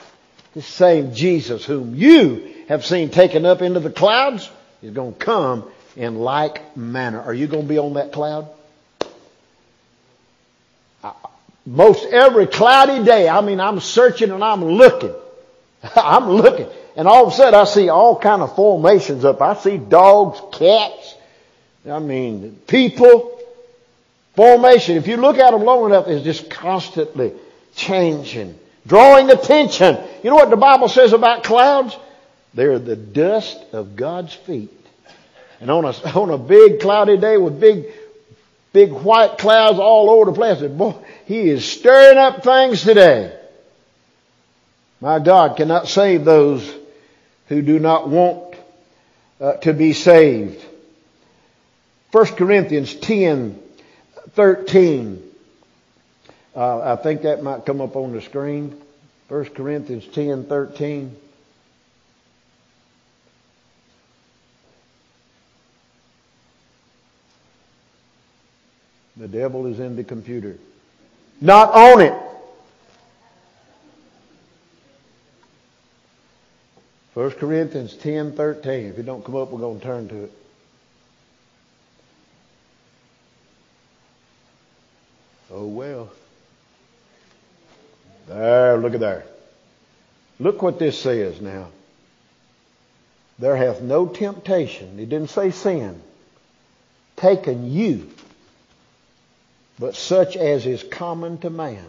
[0.53, 4.49] this same Jesus whom you have seen taken up into the clouds
[4.82, 7.22] is going to come in like manner.
[7.22, 8.50] Are you going to be on that cloud?
[11.66, 15.14] Most every cloudy day, I mean, I'm searching and I'm looking.
[15.96, 19.41] I'm looking, and all of a sudden I see all kind of formations up.
[19.41, 21.16] I see dogs, cats,
[21.89, 23.39] I mean, people,
[24.36, 24.98] formation.
[24.98, 27.34] If you look at them long enough, it's just constantly
[27.76, 29.98] changing, drawing attention.
[30.24, 31.96] You know what the Bible says about clouds?
[32.54, 34.72] They're the dust of God's feet.
[35.60, 35.89] And on a,
[36.20, 37.86] on a big cloudy day with big,
[38.74, 40.95] big white clouds all over the place, boy,
[41.26, 43.38] he is stirring up things today.
[45.01, 46.74] My God cannot save those
[47.47, 48.56] who do not want
[49.39, 50.64] uh, to be saved.
[52.12, 53.60] 1 Corinthians 10,
[54.32, 55.22] 13.
[56.56, 58.82] Uh, I think that might come up on the screen.
[59.28, 61.16] 1 Corinthians 10, 13.
[69.26, 70.55] The devil is in the computer.
[71.41, 72.13] Not on it.
[77.15, 78.86] First Corinthians 10, 13.
[78.86, 80.32] If you don't come up, we're going to turn to it.
[85.51, 86.11] Oh well.
[88.28, 89.26] There, look at there.
[90.39, 91.69] Look what this says now.
[93.39, 95.99] There hath no temptation, it didn't say sin,
[97.15, 98.11] taken you,
[99.80, 101.86] but such as is common to man.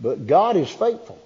[0.00, 1.18] But God is faithful,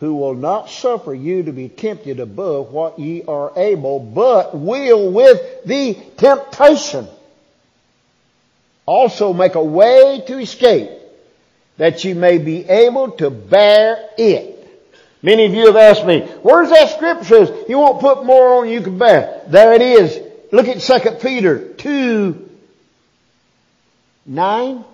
[0.00, 5.10] who will not suffer you to be tempted above what ye are able, but will
[5.10, 7.06] with the temptation
[8.86, 10.90] also make a way to escape
[11.76, 14.50] that you may be able to bear it.
[15.22, 18.68] Many of you have asked me, where's that scripture says you won't put more on
[18.68, 19.40] you can bear?
[19.48, 20.20] There it is.
[20.52, 22.50] Look at 2 Peter 2,
[24.26, 24.84] 9.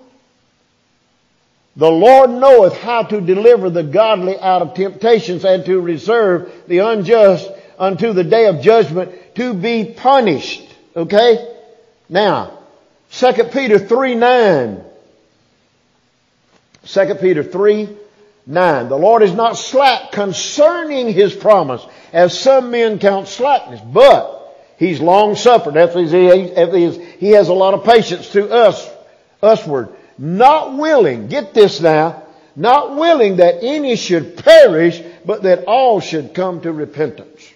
[1.76, 6.78] The Lord knoweth how to deliver the godly out of temptations and to reserve the
[6.78, 7.48] unjust
[7.78, 10.62] unto the day of judgment to be punished.
[10.96, 11.46] Okay?
[12.08, 12.58] Now,
[13.12, 14.84] 2 Peter 3 9.
[16.84, 17.88] 2 Peter 3
[18.46, 18.88] 9.
[18.88, 25.00] The Lord is not slack concerning his promise, as some men count slackness, but he's
[25.00, 25.76] long suffered.
[25.76, 28.90] He has a lot of patience to us,
[29.40, 29.90] usward.
[30.20, 32.22] Not willing, get this now,
[32.54, 37.52] not willing that any should perish, but that all should come to repentance.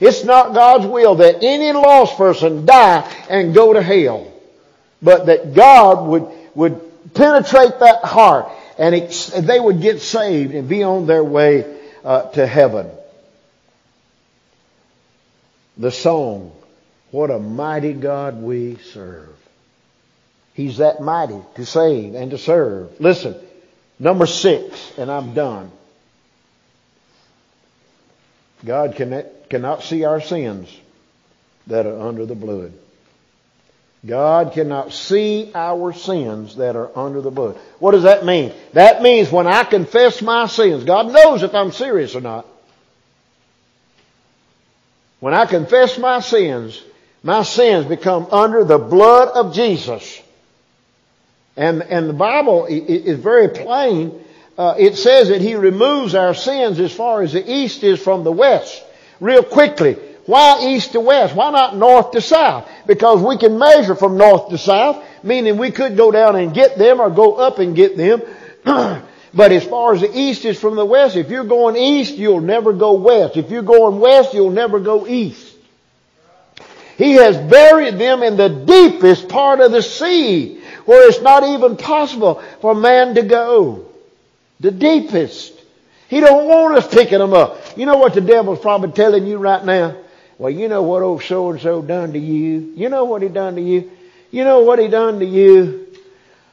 [0.00, 4.34] It's not God's will that any lost person die and go to hell
[5.02, 10.68] but that God would, would penetrate that heart and it, they would get saved and
[10.68, 12.90] be on their way uh, to heaven.
[15.76, 16.52] The song,
[17.10, 19.37] What a Mighty God We Serve.
[20.58, 23.00] He's that mighty to save and to serve.
[23.00, 23.36] Listen,
[24.00, 25.70] number six, and I'm done.
[28.64, 30.76] God cannot, cannot see our sins
[31.68, 32.72] that are under the blood.
[34.04, 37.56] God cannot see our sins that are under the blood.
[37.78, 38.52] What does that mean?
[38.72, 42.44] That means when I confess my sins, God knows if I'm serious or not.
[45.20, 46.82] When I confess my sins,
[47.22, 50.22] my sins become under the blood of Jesus.
[51.58, 54.24] And, and the Bible is very plain.
[54.56, 58.22] Uh, it says that He removes our sins as far as the east is from
[58.22, 58.80] the west.
[59.18, 59.94] Real quickly.
[60.24, 61.34] Why east to west?
[61.34, 62.70] Why not north to south?
[62.86, 66.78] Because we can measure from north to south, meaning we could go down and get
[66.78, 68.22] them or go up and get them.
[69.34, 72.40] but as far as the east is from the west, if you're going east, you'll
[72.40, 73.36] never go west.
[73.36, 75.56] If you're going west, you'll never go east.
[76.98, 80.57] He has buried them in the deepest part of the sea,
[80.88, 83.84] where it's not even possible for man to go.
[84.58, 85.52] The deepest.
[86.08, 87.58] He don't want us picking them up.
[87.76, 89.98] You know what the devil's probably telling you right now?
[90.38, 92.72] Well, you know what old so and so done to you.
[92.74, 93.90] You know what he done to you.
[94.30, 95.88] You know what he done to you.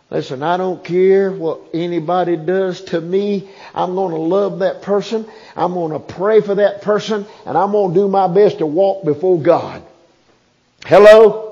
[0.10, 3.50] Listen, I don't care what anybody does to me.
[3.74, 5.26] I'm going to love that person.
[5.56, 8.66] I'm going to pray for that person and I'm going to do my best to
[8.66, 9.82] walk before God.
[10.86, 11.45] Hello?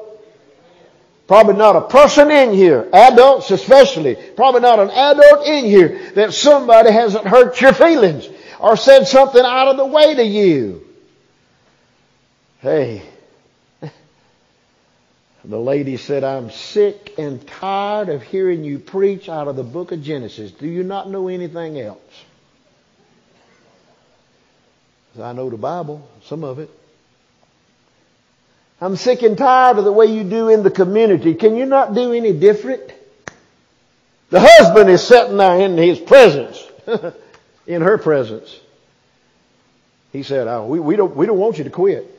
[1.27, 6.33] Probably not a person in here, adults especially, probably not an adult in here that
[6.33, 8.27] somebody hasn't hurt your feelings
[8.59, 10.85] or said something out of the way to you.
[12.59, 13.03] Hey,
[15.45, 19.93] the lady said, I'm sick and tired of hearing you preach out of the book
[19.93, 20.51] of Genesis.
[20.51, 21.99] Do you not know anything else?
[25.21, 26.69] I know the Bible, some of it.
[28.83, 31.35] I'm sick and tired of the way you do in the community.
[31.35, 32.93] Can you not do any different?
[34.29, 36.61] The husband is sitting there in his presence,
[37.65, 38.59] in her presence.
[40.11, 42.13] He said, oh, we, we, don't, we don't want you to quit.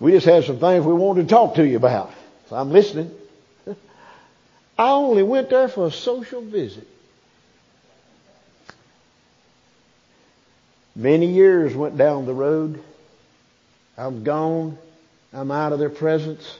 [0.00, 2.12] We just have some things we wanted to talk to you about.
[2.50, 3.10] So I'm listening.
[4.78, 6.86] I only went there for a social visit.
[10.94, 12.84] Many years went down the road.
[13.96, 14.78] I'm gone.
[15.32, 16.58] I'm out of their presence.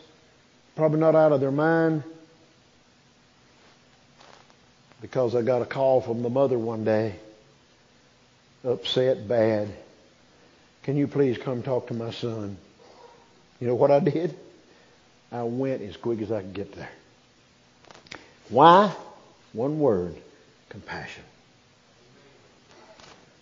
[0.77, 2.03] Probably not out of their mind.
[5.01, 7.17] Because I got a call from the mother one day.
[8.65, 9.69] Upset, bad.
[10.85, 12.57] Can you please come talk to my son?
[13.61, 14.37] You know what I did?
[15.31, 16.91] I went as quick as I could get there.
[18.49, 18.93] Why?
[19.53, 20.17] One word
[20.69, 21.23] compassion.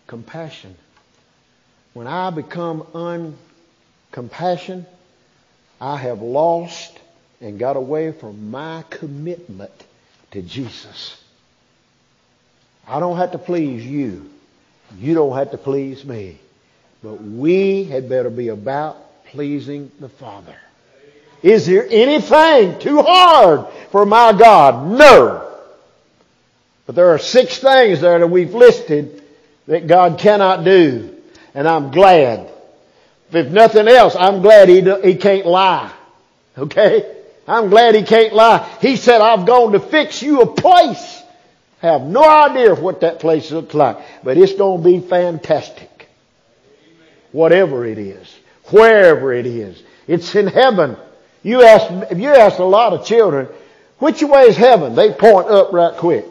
[0.06, 0.74] Compassion.
[1.92, 2.86] When I become
[4.12, 4.86] uncompassionate,
[5.80, 6.98] I have lost
[7.40, 9.72] and got away from my commitment
[10.32, 11.22] to Jesus.
[12.86, 14.30] I don't have to please you.
[14.98, 16.38] You don't have to please me.
[17.02, 20.56] But we had better be about pleasing the Father.
[21.42, 24.98] Is there anything too hard for my God?
[24.98, 25.46] No.
[26.84, 29.22] But there are six things there that we've listed
[29.66, 31.16] that God cannot do.
[31.54, 32.50] And I'm glad.
[33.32, 35.92] If nothing else, I'm glad he, he can't lie.
[36.58, 37.16] Okay?
[37.46, 38.68] I'm glad he can't lie.
[38.80, 41.22] He said, I've gone to fix you a place.
[41.80, 46.08] Have no idea what that place looks like, but it's going to be fantastic.
[47.32, 48.28] Whatever it is,
[48.66, 50.96] wherever it is, it's in heaven.
[51.42, 53.48] You ask, if you ask a lot of children,
[53.98, 54.94] which way is heaven?
[54.94, 56.26] They point up right quick.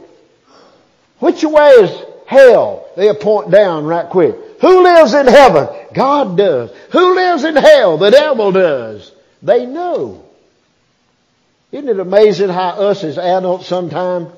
[1.19, 2.87] Which way is hell?
[2.95, 4.35] They point down right quick.
[4.62, 5.68] Who lives in heaven?
[5.93, 6.72] God does.
[6.91, 7.97] Who lives in hell?
[7.97, 9.12] The devil does.
[9.41, 10.26] They know.
[11.72, 14.30] Isn't it amazing how us as adults sometimes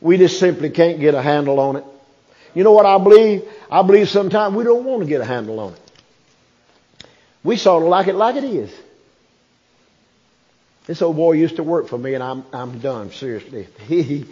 [0.00, 1.84] we just simply can't get a handle on it?
[2.54, 3.42] You know what I believe?
[3.70, 5.80] I believe sometimes we don't want to get a handle on it.
[7.42, 8.74] We sort of like it like it is.
[10.86, 13.10] This old boy used to work for me, and I'm I'm done.
[13.10, 14.26] Seriously, he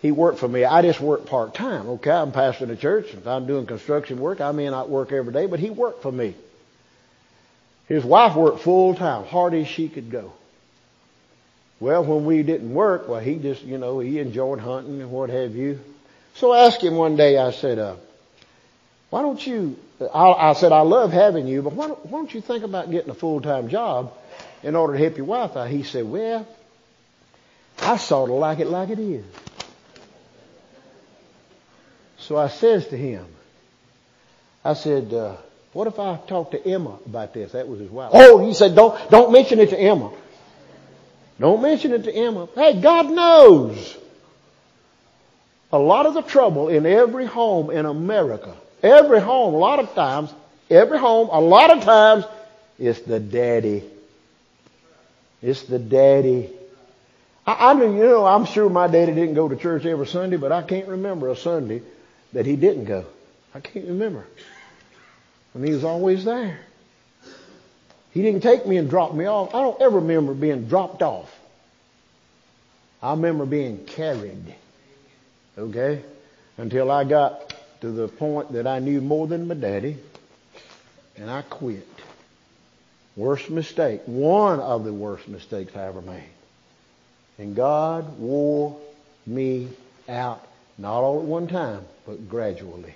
[0.00, 0.64] he worked for me.
[0.64, 1.88] I just work part time.
[1.88, 3.12] Okay, I'm pastoring a church.
[3.12, 6.10] If I'm doing construction work, I may not work every day, but he worked for
[6.10, 6.34] me.
[7.86, 10.32] His wife worked full time, hard as she could go.
[11.80, 15.28] Well, when we didn't work, well, he just, you know, he enjoyed hunting and what
[15.30, 15.80] have you.
[16.34, 17.96] So I asked him one day, I said, uh,
[19.10, 19.76] why don't you,
[20.14, 22.90] I, I said, I love having you, but why don't, why don't you think about
[22.90, 24.12] getting a full-time job
[24.62, 25.68] in order to help your wife out?
[25.68, 26.46] He said, well,
[27.80, 29.24] I sort of like it like it is.
[32.30, 33.26] So I says to him,
[34.64, 35.34] I said, uh,
[35.72, 37.50] what if I talk to Emma about this?
[37.50, 38.10] That was his wife.
[38.14, 40.12] Oh, he said, don't, don't mention it to Emma.
[41.40, 42.48] Don't mention it to Emma.
[42.54, 43.96] Hey, God knows.
[45.72, 49.92] A lot of the trouble in every home in America, every home, a lot of
[49.96, 50.32] times,
[50.70, 52.26] every home, a lot of times,
[52.78, 53.82] it's the daddy.
[55.42, 56.48] It's the daddy.
[57.44, 60.36] I, I mean, you know, I'm sure my daddy didn't go to church every Sunday,
[60.36, 61.82] but I can't remember a Sunday
[62.32, 63.04] that he didn't go.
[63.54, 64.26] I can't remember.
[65.54, 66.60] And he was always there.
[68.12, 69.54] He didn't take me and drop me off.
[69.54, 71.32] I don't ever remember being dropped off.
[73.02, 74.54] I remember being carried.
[75.56, 76.02] Okay?
[76.56, 79.96] Until I got to the point that I knew more than my daddy.
[81.16, 81.86] And I quit.
[83.16, 84.02] Worst mistake.
[84.06, 86.28] One of the worst mistakes I ever made.
[87.38, 88.78] And God wore
[89.26, 89.68] me
[90.08, 90.46] out.
[90.80, 92.94] Not all at one time, but gradually.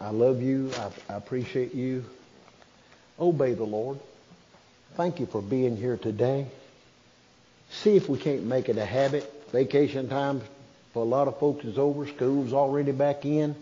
[0.00, 0.70] I love you.
[0.78, 2.04] I, I appreciate you.
[3.18, 3.98] Obey the Lord.
[4.96, 6.46] Thank you for being here today.
[7.70, 9.48] See if we can't make it a habit.
[9.50, 10.42] Vacation time
[10.94, 12.06] for a lot of folks is over.
[12.06, 13.56] School's already back in.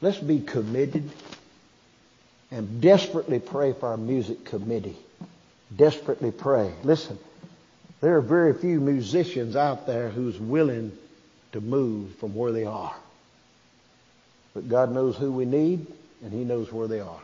[0.00, 1.10] Let's be committed
[2.52, 4.96] and desperately pray for our music committee.
[5.74, 6.72] Desperately pray.
[6.84, 7.18] Listen,
[8.00, 10.92] there are very few musicians out there who's willing
[11.52, 12.94] to move from where they are.
[14.54, 15.86] But God knows who we need,
[16.22, 17.20] and He knows where they are.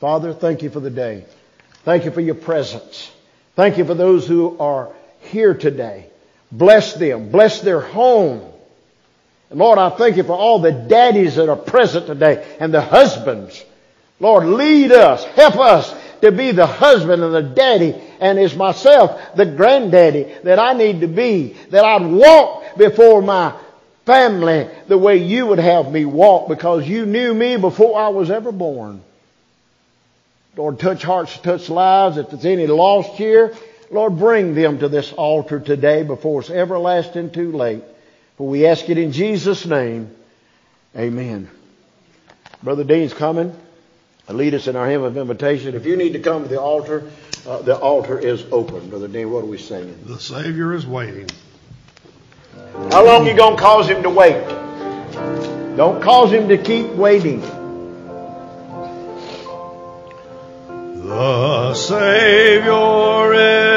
[0.00, 1.24] Father, thank you for the day.
[1.84, 3.10] Thank you for your presence.
[3.56, 4.90] Thank you for those who are
[5.20, 6.06] here today.
[6.50, 7.30] Bless them.
[7.30, 8.42] Bless their home.
[9.50, 12.80] And Lord, I thank you for all the daddies that are present today and the
[12.80, 13.64] husbands.
[14.20, 15.24] Lord, lead us.
[15.24, 15.94] Help us
[16.24, 21.02] to be the husband and the daddy and as myself the granddaddy that I need
[21.02, 21.54] to be.
[21.70, 23.54] That I'd walk before my
[24.06, 28.30] family the way you would have me walk because you knew me before I was
[28.30, 29.02] ever born.
[30.56, 32.16] Lord, touch hearts, touch lives.
[32.16, 33.54] If there's any lost here,
[33.90, 37.82] Lord, bring them to this altar today before it's everlasting too late.
[38.38, 40.10] For we ask it in Jesus' name.
[40.96, 41.50] Amen.
[42.62, 43.54] Brother Dean's coming.
[44.28, 45.74] Lead us in our hymn of invitation.
[45.74, 47.10] If you need to come to the altar,
[47.46, 48.88] uh, the altar is open.
[48.88, 50.02] Brother Dean, what are we singing?
[50.06, 51.28] The Savior is waiting.
[52.90, 54.42] How long you gonna cause him to wait?
[55.76, 57.42] Don't cause him to keep waiting.
[61.02, 63.34] The Savior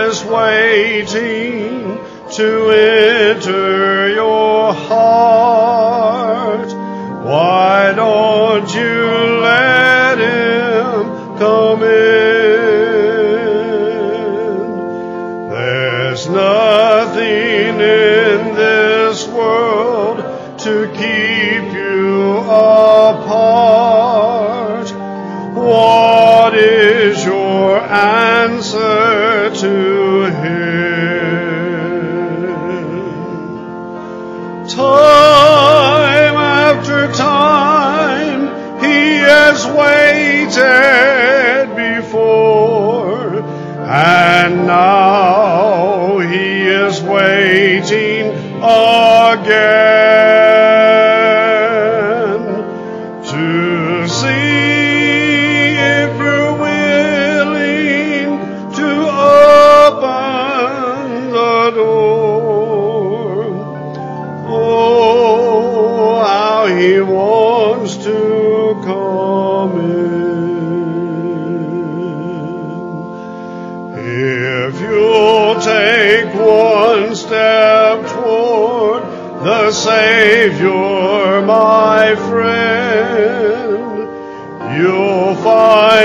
[0.08, 2.00] is waiting
[2.32, 6.70] to enter your heart.
[7.26, 9.37] Why don't you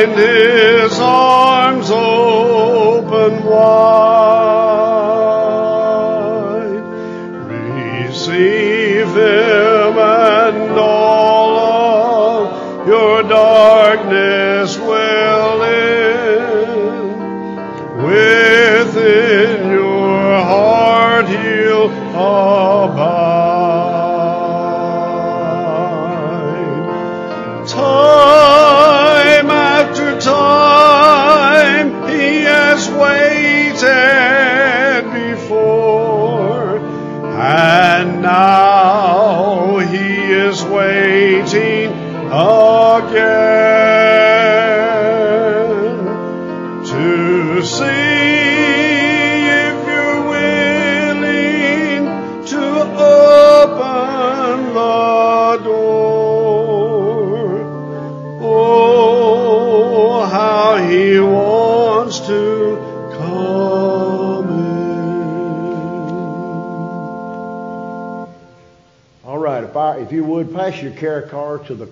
[0.07, 4.12] find his arms open wide.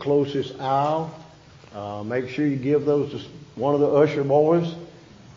[0.01, 1.15] Closest aisle,
[1.75, 4.75] uh, make sure you give those to one of the usher boys,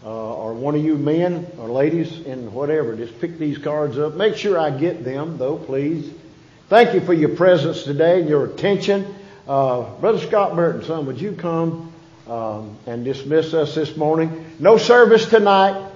[0.03, 2.95] uh, or one of you men or ladies and whatever.
[2.95, 4.15] Just pick these cards up.
[4.15, 6.11] Make sure I get them, though, please.
[6.69, 9.13] Thank you for your presence today and your attention.
[9.47, 11.93] Uh, Brother Scott Burton, son, would you come
[12.27, 14.45] um, and dismiss us this morning?
[14.59, 15.91] No service tonight.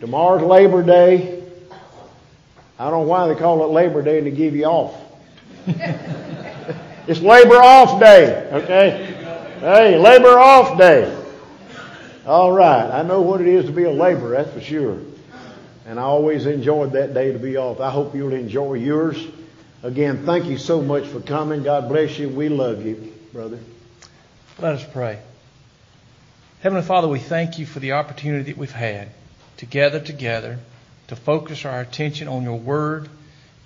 [0.00, 1.42] Tomorrow's Labor Day.
[2.78, 4.94] I don't know why they call it Labor Day and they give you off.
[7.06, 9.14] it's Labor Off Day, okay?
[9.60, 11.14] Hey, Labor Off Day.
[12.26, 14.98] All right, I know what it is to be a laborer, that's for sure.
[15.86, 17.78] And I always enjoyed that day to be off.
[17.80, 19.24] I hope you'll enjoy yours.
[19.84, 21.62] Again, thank you so much for coming.
[21.62, 22.28] God bless you.
[22.28, 23.60] We love you, brother.
[24.58, 25.20] Let us pray.
[26.62, 29.10] Heavenly Father, we thank you for the opportunity that we've had
[29.58, 30.58] to gather together,
[31.06, 33.08] to focus our attention on your word,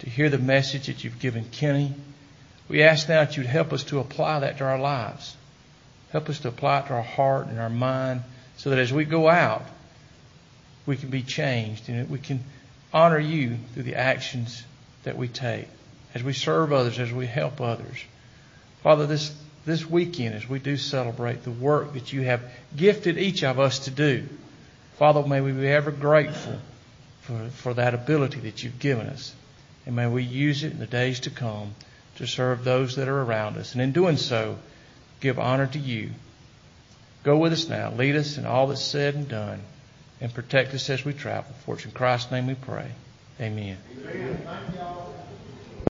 [0.01, 1.95] to hear the message that you've given Kenny.
[2.71, 5.37] We ask now that you'd help us to apply that to our lives.
[6.13, 8.23] Help us to apply it to our heart and our mind
[8.59, 9.65] so that as we go out,
[10.87, 12.45] we can be changed and we can
[12.95, 14.63] honor you through the actions
[15.03, 15.67] that we take
[16.15, 18.05] as we serve others, as we help others.
[18.85, 19.35] Father, this,
[19.67, 22.41] this weekend, as we do celebrate the work that you have
[22.77, 24.29] gifted each of us to do,
[24.97, 26.61] Father, may we be ever grateful
[27.23, 29.35] for, for that ability that you've given us.
[29.87, 31.75] And may we use it in the days to come
[32.21, 33.73] to serve those that are around us.
[33.73, 34.59] And in doing so,
[35.21, 36.11] give honor to you.
[37.25, 37.91] Go with us now.
[37.93, 39.61] Lead us in all that's said and done.
[40.21, 41.53] And protect us as we travel.
[41.65, 42.91] For it's in Christ's name we pray.
[43.41, 43.79] Amen.
[44.07, 45.11] Amen.